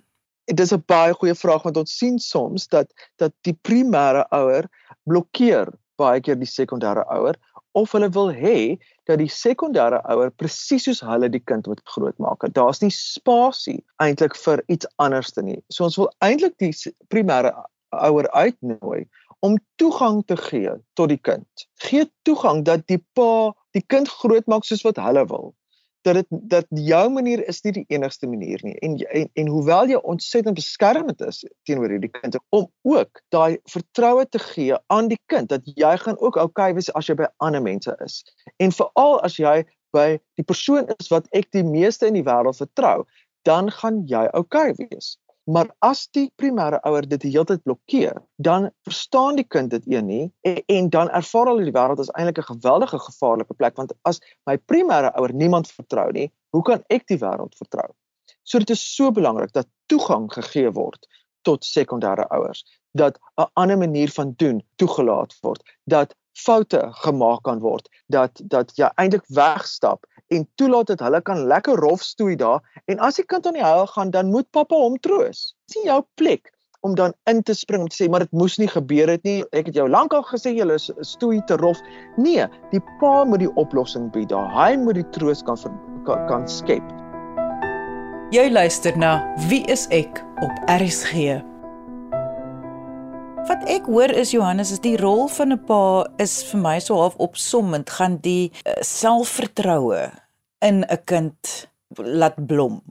Dit 0.51 0.63
is 0.65 0.73
'n 0.75 0.83
baie 0.91 1.15
goeie 1.15 1.37
vraag 1.39 1.63
want 1.69 1.77
ons 1.77 1.93
sien 1.99 2.19
soms 2.19 2.67
dat 2.75 2.91
dat 3.23 3.33
die 3.43 3.55
primêre 3.69 4.25
ouer 4.41 4.67
blokkeer 5.05 5.71
baie 6.03 6.21
keer 6.21 6.39
die 6.41 6.51
sekondêre 6.51 7.07
ouer 7.15 7.39
of 7.75 7.93
hulle 7.93 8.11
wil 8.11 8.33
hê 8.33 8.79
dat 9.05 9.19
die 9.19 9.31
sekondêre 9.31 10.03
ouer 10.11 10.31
presies 10.31 10.89
soos 10.89 11.01
hulle 11.01 11.29
die 11.29 11.45
kind 11.45 11.67
moet 11.67 11.81
grootmaak. 11.85 12.43
Daar's 12.53 12.83
nie 12.83 12.91
spasie 12.91 13.85
eintlik 14.03 14.35
vir 14.35 14.65
iets 14.67 14.87
anders 14.97 15.31
te 15.31 15.43
nie. 15.43 15.63
So 15.69 15.85
ons 15.85 15.97
wil 15.97 16.11
eintlik 16.19 16.59
die 16.59 16.75
primêre 17.09 17.55
ouer 18.09 18.31
uitnooi 18.31 19.07
om 19.45 19.59
toegang 19.81 20.23
te 20.27 20.37
gee 20.37 20.73
tot 20.99 21.13
die 21.13 21.21
kind. 21.21 21.69
Gee 21.85 22.09
toegang 22.23 22.65
dat 22.65 22.87
die 22.91 23.03
pa 23.15 23.53
die 23.77 23.85
kind 23.87 24.09
grootmaak 24.09 24.65
soos 24.65 24.85
wat 24.87 25.01
hulle 25.03 25.27
wil. 25.31 25.53
Dat 26.07 26.21
dit 26.21 26.27
dat 26.51 26.67
jou 26.71 27.03
manier 27.11 27.43
is 27.51 27.61
nie 27.65 27.73
die 27.81 27.85
enigste 27.93 28.29
manier 28.31 28.63
nie. 28.63 28.77
En 28.87 28.97
en, 29.11 29.29
en 29.35 29.49
hoewel 29.51 29.91
jy 29.91 30.01
ontsettend 30.03 30.57
beskermend 30.59 31.21
is 31.27 31.43
teenoor 31.69 31.93
hierdie 31.93 32.13
kind 32.15 32.39
om 32.57 32.69
ook 32.87 33.23
daai 33.35 33.59
vertroue 33.71 34.27
te 34.29 34.41
gee 34.43 34.79
aan 34.87 35.11
die 35.13 35.21
kind 35.33 35.51
dat 35.53 35.67
jy 35.75 35.97
gaan 36.05 36.19
ook 36.19 36.39
oukei 36.41 36.73
wees 36.79 36.93
as 36.95 37.11
jy 37.11 37.19
by 37.19 37.31
ander 37.45 37.63
mense 37.63 37.97
is. 38.05 38.23
En 38.63 38.73
veral 38.73 39.21
as 39.27 39.39
jy 39.43 39.63
by 39.97 40.17
die 40.39 40.47
persoon 40.47 40.89
is 40.99 41.11
wat 41.13 41.29
ek 41.37 41.51
die 41.57 41.65
meeste 41.67 42.09
in 42.09 42.19
die 42.19 42.27
wêreld 42.27 42.59
vertrou, 42.59 43.05
dan 43.47 43.71
gaan 43.71 44.03
jy 44.11 44.27
oukei 44.35 44.73
wees. 44.79 45.17
Maar 45.47 45.69
as 45.87 46.09
die 46.11 46.27
primêre 46.35 46.81
ouer 46.89 47.07
dit 47.07 47.23
die 47.23 47.31
hele 47.31 47.47
tyd 47.47 47.61
blokkeer, 47.63 48.17
dan 48.43 48.65
verstaan 48.89 49.37
die 49.39 49.47
kind 49.47 49.71
dit 49.71 49.85
een 49.87 50.09
nie 50.11 50.25
en, 50.49 50.57
en 50.67 50.89
dan 50.91 51.11
ervaar 51.15 51.51
hulle 51.53 51.69
die 51.69 51.75
wêreld 51.77 52.03
as 52.03 52.11
eintlik 52.19 52.41
'n 52.43 52.49
geweldige 52.49 52.99
gevaarlike 53.05 53.55
plek 53.55 53.77
want 53.79 53.95
as 54.11 54.19
my 54.51 54.57
primêre 54.59 55.13
ouer 55.15 55.33
niemand 55.33 55.71
vertrou 55.71 56.11
nie, 56.11 56.33
hoe 56.51 56.63
kan 56.67 56.83
ek 56.91 57.07
die 57.07 57.21
wêreld 57.23 57.55
vertrou? 57.63 57.87
So 58.43 58.59
dit 58.59 58.71
is 58.75 58.83
so 58.97 59.13
belangrik 59.15 59.53
dat 59.55 59.71
toegang 59.87 60.27
gegee 60.35 60.73
word 60.75 61.07
tot 61.47 61.65
sekondêre 61.65 62.27
ouers, 62.35 62.65
dat 62.99 63.19
'n 63.39 63.47
ander 63.55 63.79
manier 63.79 64.11
van 64.11 64.35
doen 64.37 64.63
toegelaat 64.83 65.39
word, 65.43 65.63
dat 65.85 66.15
foute 66.33 66.83
gemaak 67.07 67.43
kan 67.43 67.59
word, 67.59 67.89
dat 68.07 68.41
dat 68.45 68.75
jy 68.77 68.91
eintlik 68.99 69.25
wegstap 69.29 70.07
en 70.35 70.49
toelaat 70.55 70.87
dat 70.93 71.01
hulle 71.05 71.21
kan 71.23 71.47
lekker 71.47 71.79
rof 71.81 72.03
stoei 72.03 72.37
daar 72.37 72.83
en 72.87 72.99
as 72.99 73.21
die 73.21 73.25
kind 73.25 73.47
aan 73.47 73.59
die 73.59 73.65
huil 73.65 73.87
gaan 73.87 74.11
dan 74.11 74.31
moet 74.31 74.51
pappa 74.51 74.77
hom 74.77 74.99
troos. 75.01 75.55
Dis 75.67 75.83
nie 75.83 75.91
jou 75.91 76.03
plek 76.21 76.53
om 76.87 76.95
dan 76.95 77.15
in 77.31 77.43
te 77.43 77.55
spring 77.55 77.83
om 77.83 77.89
te 77.89 77.99
sê 77.99 78.11
maar 78.11 78.27
dit 78.27 78.33
moes 78.33 78.59
nie 78.59 78.69
gebeur 78.71 79.11
het 79.11 79.25
nie. 79.27 79.41
Ek 79.57 79.71
het 79.71 79.79
jou 79.79 79.89
lankal 79.91 80.23
gesê 80.29 80.55
jy 80.55 80.69
is 80.75 80.91
stoei 81.01 81.41
te 81.47 81.59
rof. 81.63 81.81
Nee, 82.17 82.47
die 82.71 82.83
pa 83.01 83.25
moet 83.25 83.43
die 83.43 83.53
oplossing 83.55 84.11
bied 84.15 84.31
daar. 84.35 84.51
Hy 84.55 84.77
moet 84.81 85.01
die 85.03 85.09
troos 85.17 85.43
kan 85.47 85.59
kan, 86.07 86.27
kan 86.31 86.49
skep. 86.49 86.95
Jy 88.35 88.49
luister 88.51 88.97
na 88.99 89.19
Wie 89.51 89.65
is 89.71 89.87
ek 89.95 90.23
op 90.43 90.65
RSG. 90.71 91.56
Wat 93.47 93.63
ek 93.71 93.85
hoor 93.87 94.11
is 94.11 94.33
Johannes 94.35 94.73
is 94.75 94.81
die 94.83 94.97
rol 94.99 95.29
van 95.31 95.53
'n 95.55 95.61
pa 95.69 95.83
is 96.19 96.33
vir 96.49 96.59
my 96.59 96.79
so 96.83 96.97
half 96.99 97.15
opsommend 97.23 97.91
gaan 97.95 98.17
die 98.25 98.51
uh, 98.51 98.73
selfvertroue 98.83 100.11
in 100.69 100.83
'n 100.83 100.99
kind 101.05 101.71
laat 101.95 102.35
blom. 102.47 102.83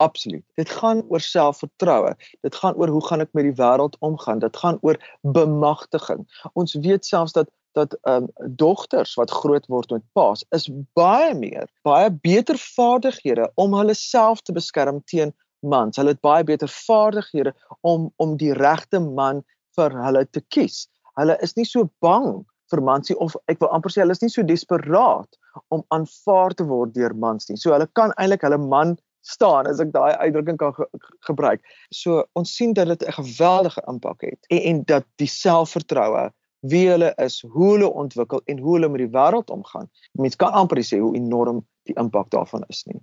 Absoluut. 0.00 0.44
Dit 0.56 0.70
gaan 0.70 1.04
oor 1.08 1.20
selfvertroue. 1.20 2.14
Dit 2.40 2.54
gaan 2.54 2.74
oor 2.80 2.88
hoe 2.88 3.04
gaan 3.04 3.20
ek 3.20 3.36
met 3.36 3.44
die 3.44 3.58
wêreld 3.60 4.00
omgaan? 4.00 4.40
Dit 4.40 4.56
gaan 4.56 4.78
oor 4.80 4.96
bemagtiging. 5.20 6.24
Ons 6.52 6.74
weet 6.80 7.04
selfs 7.04 7.36
dat 7.36 7.52
dat 7.72 7.98
ehm 8.02 8.24
um, 8.24 8.56
dogters 8.56 9.14
wat 9.14 9.30
groot 9.30 9.66
word 9.66 9.90
met 9.90 10.02
paas 10.12 10.44
is 10.56 10.70
baie 10.96 11.34
meer, 11.34 11.68
baie 11.82 12.10
beter 12.10 12.56
vaardighede 12.58 13.52
om 13.54 13.76
hulle 13.76 13.94
self 13.94 14.40
te 14.40 14.52
beskerm 14.52 15.04
teen 15.04 15.34
mans. 15.62 15.96
Hulle 15.96 16.14
het 16.14 16.22
baie 16.24 16.44
beter 16.44 16.70
vaardighede 16.72 17.54
om 17.80 18.10
om 18.16 18.36
die 18.40 18.54
regte 18.56 19.00
man 19.00 19.42
vir 19.76 19.94
hulle 20.04 20.24
te 20.26 20.42
kies. 20.54 20.86
Hulle 21.18 21.36
is 21.44 21.56
nie 21.56 21.66
so 21.68 21.90
bang 22.04 22.44
vir 22.70 22.82
mans 22.86 23.10
nie 23.10 23.18
of 23.18 23.36
ek 23.50 23.60
wil 23.62 23.72
amper 23.74 23.92
sê 23.92 24.02
hulle 24.04 24.16
is 24.16 24.22
nie 24.22 24.32
so 24.32 24.46
desperaat 24.46 25.38
om 25.74 25.84
aanvaar 25.94 26.54
te 26.56 26.66
word 26.66 26.94
deur 26.94 27.14
mans 27.14 27.48
nie. 27.50 27.58
So 27.58 27.74
hulle 27.74 27.88
kan 27.98 28.14
eintlik 28.16 28.46
hulle 28.46 28.60
man 28.62 28.96
staan 29.26 29.68
as 29.68 29.80
ek 29.82 29.92
daai 29.92 30.16
uitdrukking 30.16 30.58
kan 30.60 30.74
ge 30.76 30.86
gebruik. 31.28 31.64
So 31.92 32.24
ons 32.38 32.54
sien 32.56 32.74
dat 32.74 32.88
dit 32.88 33.02
'n 33.08 33.16
geweldige 33.18 33.82
impak 33.88 34.22
het 34.22 34.40
en, 34.50 34.62
en 34.70 34.84
dat 34.84 35.06
die 35.16 35.28
selfvertroue 35.28 36.30
wie 36.62 36.88
hulle 36.90 37.14
is, 37.16 37.40
hoe 37.40 37.72
hulle 37.72 37.88
ontwikkel 37.88 38.42
en 38.44 38.58
hoe 38.58 38.74
hulle 38.76 38.88
met 38.88 39.00
die 39.00 39.12
wêreld 39.12 39.50
omgaan. 39.50 39.88
Mense 40.12 40.36
kan 40.36 40.52
amper 40.52 40.82
sê 40.84 41.00
hoe 41.00 41.14
enorm 41.16 41.64
die 41.88 41.96
impak 41.96 42.30
daarvan 42.30 42.64
is 42.68 42.84
nie. 42.86 43.00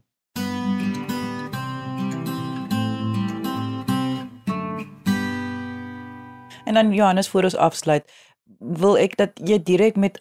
En 6.68 6.76
dan 6.76 6.92
Johannes 6.92 7.30
voor 7.32 7.48
ons 7.48 7.56
afsluit, 7.56 8.04
wil 8.60 8.98
ek 9.00 9.16
dat 9.20 9.40
jy 9.40 9.60
direk 9.64 9.96
met 9.96 10.20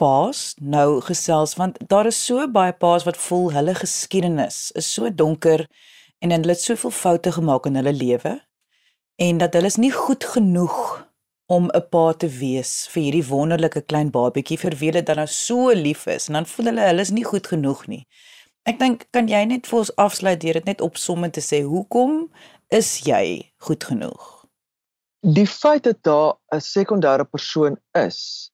paas 0.00 0.54
nou 0.58 1.00
gesels 1.04 1.54
want 1.60 1.76
daar 1.92 2.08
is 2.10 2.18
so 2.26 2.46
baie 2.50 2.72
paas 2.72 3.04
wat 3.08 3.20
voel 3.26 3.52
hulle 3.54 3.74
geskiedenis 3.78 4.72
is 4.80 4.88
so 4.94 5.10
donker 5.22 5.66
en 6.24 6.34
hulle 6.34 6.56
het 6.56 6.64
soveel 6.64 6.90
foute 6.96 7.32
gemaak 7.36 7.68
in 7.70 7.78
hulle 7.78 7.92
lewe 7.92 8.34
en 9.26 9.38
dat 9.38 9.54
hulle 9.54 9.70
is 9.70 9.78
nie 9.84 9.92
goed 9.94 10.26
genoeg 10.34 10.78
om 11.46 11.70
'n 11.70 11.84
pa 11.94 12.04
te 12.12 12.28
wees 12.40 12.72
vir 12.90 13.02
hierdie 13.02 13.28
wonderlike 13.28 13.84
klein 13.86 14.10
babatjie 14.10 14.58
vir 14.58 14.76
wie 14.80 14.90
hulle 14.90 15.02
dan 15.02 15.22
nou 15.22 15.26
so 15.26 15.70
lief 15.86 16.06
is 16.06 16.28
en 16.28 16.40
dan 16.40 16.46
voel 16.46 16.72
hulle 16.72 16.88
hulle 16.90 17.06
is 17.06 17.14
nie 17.18 17.28
goed 17.30 17.46
genoeg 17.46 17.86
nie. 17.86 18.06
Ek 18.64 18.78
dink 18.78 19.06
kan 19.10 19.28
jy 19.28 19.44
net 19.44 19.66
vir 19.66 19.78
ons 19.78 19.96
afsluit 19.96 20.40
deur 20.40 20.52
dit 20.52 20.64
net 20.64 20.80
opsom 20.80 21.24
en 21.24 21.30
te 21.30 21.40
sê 21.40 21.62
hoekom 21.62 22.30
is 22.70 23.02
jy 23.06 23.52
goed 23.58 23.84
genoeg? 23.84 24.41
Die 25.24 25.46
feit 25.46 25.84
dat 25.84 26.02
daar 26.02 26.34
'n 26.50 26.60
sekondêre 26.60 27.24
persoon 27.24 27.76
is 27.92 28.50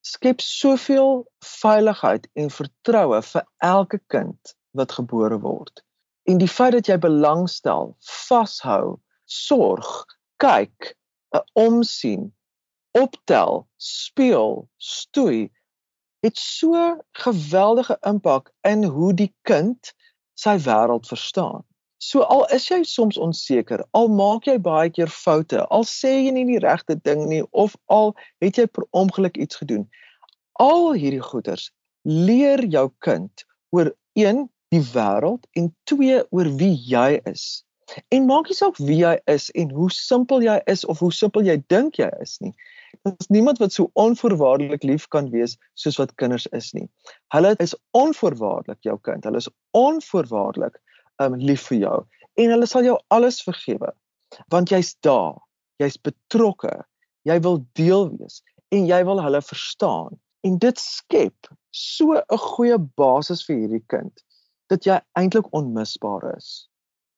skep 0.00 0.40
soveel 0.40 1.32
veiligheid 1.38 2.28
en 2.32 2.50
vertroue 2.50 3.22
vir 3.22 3.44
elke 3.58 4.00
kind 4.06 4.54
wat 4.70 4.92
gebore 4.92 5.38
word. 5.40 5.82
En 6.28 6.38
die 6.38 6.48
feit 6.48 6.72
dat 6.72 6.86
jy 6.86 6.98
belangstel, 6.98 7.96
vashou, 8.28 9.00
sorg, 9.24 9.88
kyk, 10.36 10.96
'n 11.32 11.44
omsien, 11.54 12.28
optel, 12.92 13.66
speel, 13.76 14.68
stoei, 14.76 15.50
het 16.20 16.38
so 16.38 17.00
geweldige 17.24 17.96
impak 18.06 18.52
in 18.60 18.84
hoe 18.84 19.14
die 19.14 19.32
kind 19.42 19.94
sy 20.34 20.58
wêreld 20.58 21.08
verstaan. 21.08 21.64
So 22.02 22.24
al 22.34 22.48
is 22.54 22.64
jy 22.66 22.80
soms 22.90 23.18
onseker, 23.24 23.84
al 23.94 24.08
maak 24.10 24.48
jy 24.48 24.56
baie 24.62 24.90
keer 24.90 25.10
foute, 25.14 25.60
al 25.76 25.84
sê 25.86 26.10
jy 26.16 26.32
nie 26.34 26.48
die 26.48 26.62
regte 26.64 26.96
ding 27.08 27.28
nie 27.30 27.44
of 27.64 27.76
al 27.96 28.10
het 28.42 28.58
jy 28.58 28.64
per 28.66 28.88
ongeluk 29.02 29.38
iets 29.44 29.60
gedoen. 29.60 29.84
Al 30.64 30.96
hierdie 30.98 31.22
goeters 31.22 31.68
leer 32.02 32.64
jou 32.74 32.88
kind 33.06 33.46
oor 33.70 33.92
een 34.18 34.48
die 34.74 34.82
wêreld 34.90 35.46
en 35.54 35.70
twee 35.86 36.18
oor 36.34 36.50
wie 36.58 36.74
jy 36.74 37.20
is. 37.30 37.62
En 38.10 38.26
maak 38.26 38.50
nie 38.50 38.58
saak 38.58 38.82
wie 38.82 38.98
jy 39.04 39.14
is 39.30 39.52
en 39.62 39.70
hoe 39.70 39.90
simpel 39.94 40.42
jy 40.42 40.58
is 40.74 40.82
of 40.90 40.98
hoe 41.06 41.14
simpel 41.14 41.46
jy 41.46 41.60
dink 41.70 42.02
jy 42.02 42.10
is 42.24 42.38
nie. 42.42 42.54
Daar's 43.06 43.30
niemand 43.30 43.62
wat 43.62 43.78
so 43.78 43.92
onvoorwaardelik 43.94 44.82
lief 44.90 45.06
kan 45.14 45.30
wees 45.30 45.54
soos 45.78 46.02
wat 46.02 46.18
kinders 46.18 46.50
is 46.50 46.74
nie. 46.74 46.88
Hulle 47.30 47.54
is 47.62 47.78
onvoorwaardelik 47.94 48.82
jou 48.90 48.98
kind. 49.06 49.22
Hulle 49.22 49.38
is 49.38 49.52
onvoorwaardelik 49.70 50.82
um 51.26 51.38
lief 51.38 51.68
vir 51.70 51.78
jou. 51.78 51.98
En 52.40 52.54
hulle 52.54 52.66
sal 52.66 52.86
jou 52.86 52.98
alles 53.14 53.42
vergewe 53.44 53.92
want 54.48 54.70
jy's 54.72 54.94
daar. 55.04 55.36
Jy's 55.82 55.98
betrokke. 56.00 56.72
Jy 57.28 57.36
wil 57.44 57.60
deel 57.78 58.08
wees 58.16 58.40
en 58.72 58.86
jy 58.88 59.02
wil 59.04 59.20
hulle 59.20 59.42
verstaan. 59.44 60.16
En 60.42 60.58
dit 60.58 60.78
skep 60.78 61.50
so 61.70 62.16
'n 62.16 62.38
goeie 62.38 62.78
basis 62.78 63.44
vir 63.46 63.56
hierdie 63.56 63.84
kind 63.86 64.24
dat 64.68 64.84
jy 64.84 65.00
eintlik 65.18 65.52
onmisbaar 65.52 66.36
is. 66.36 66.68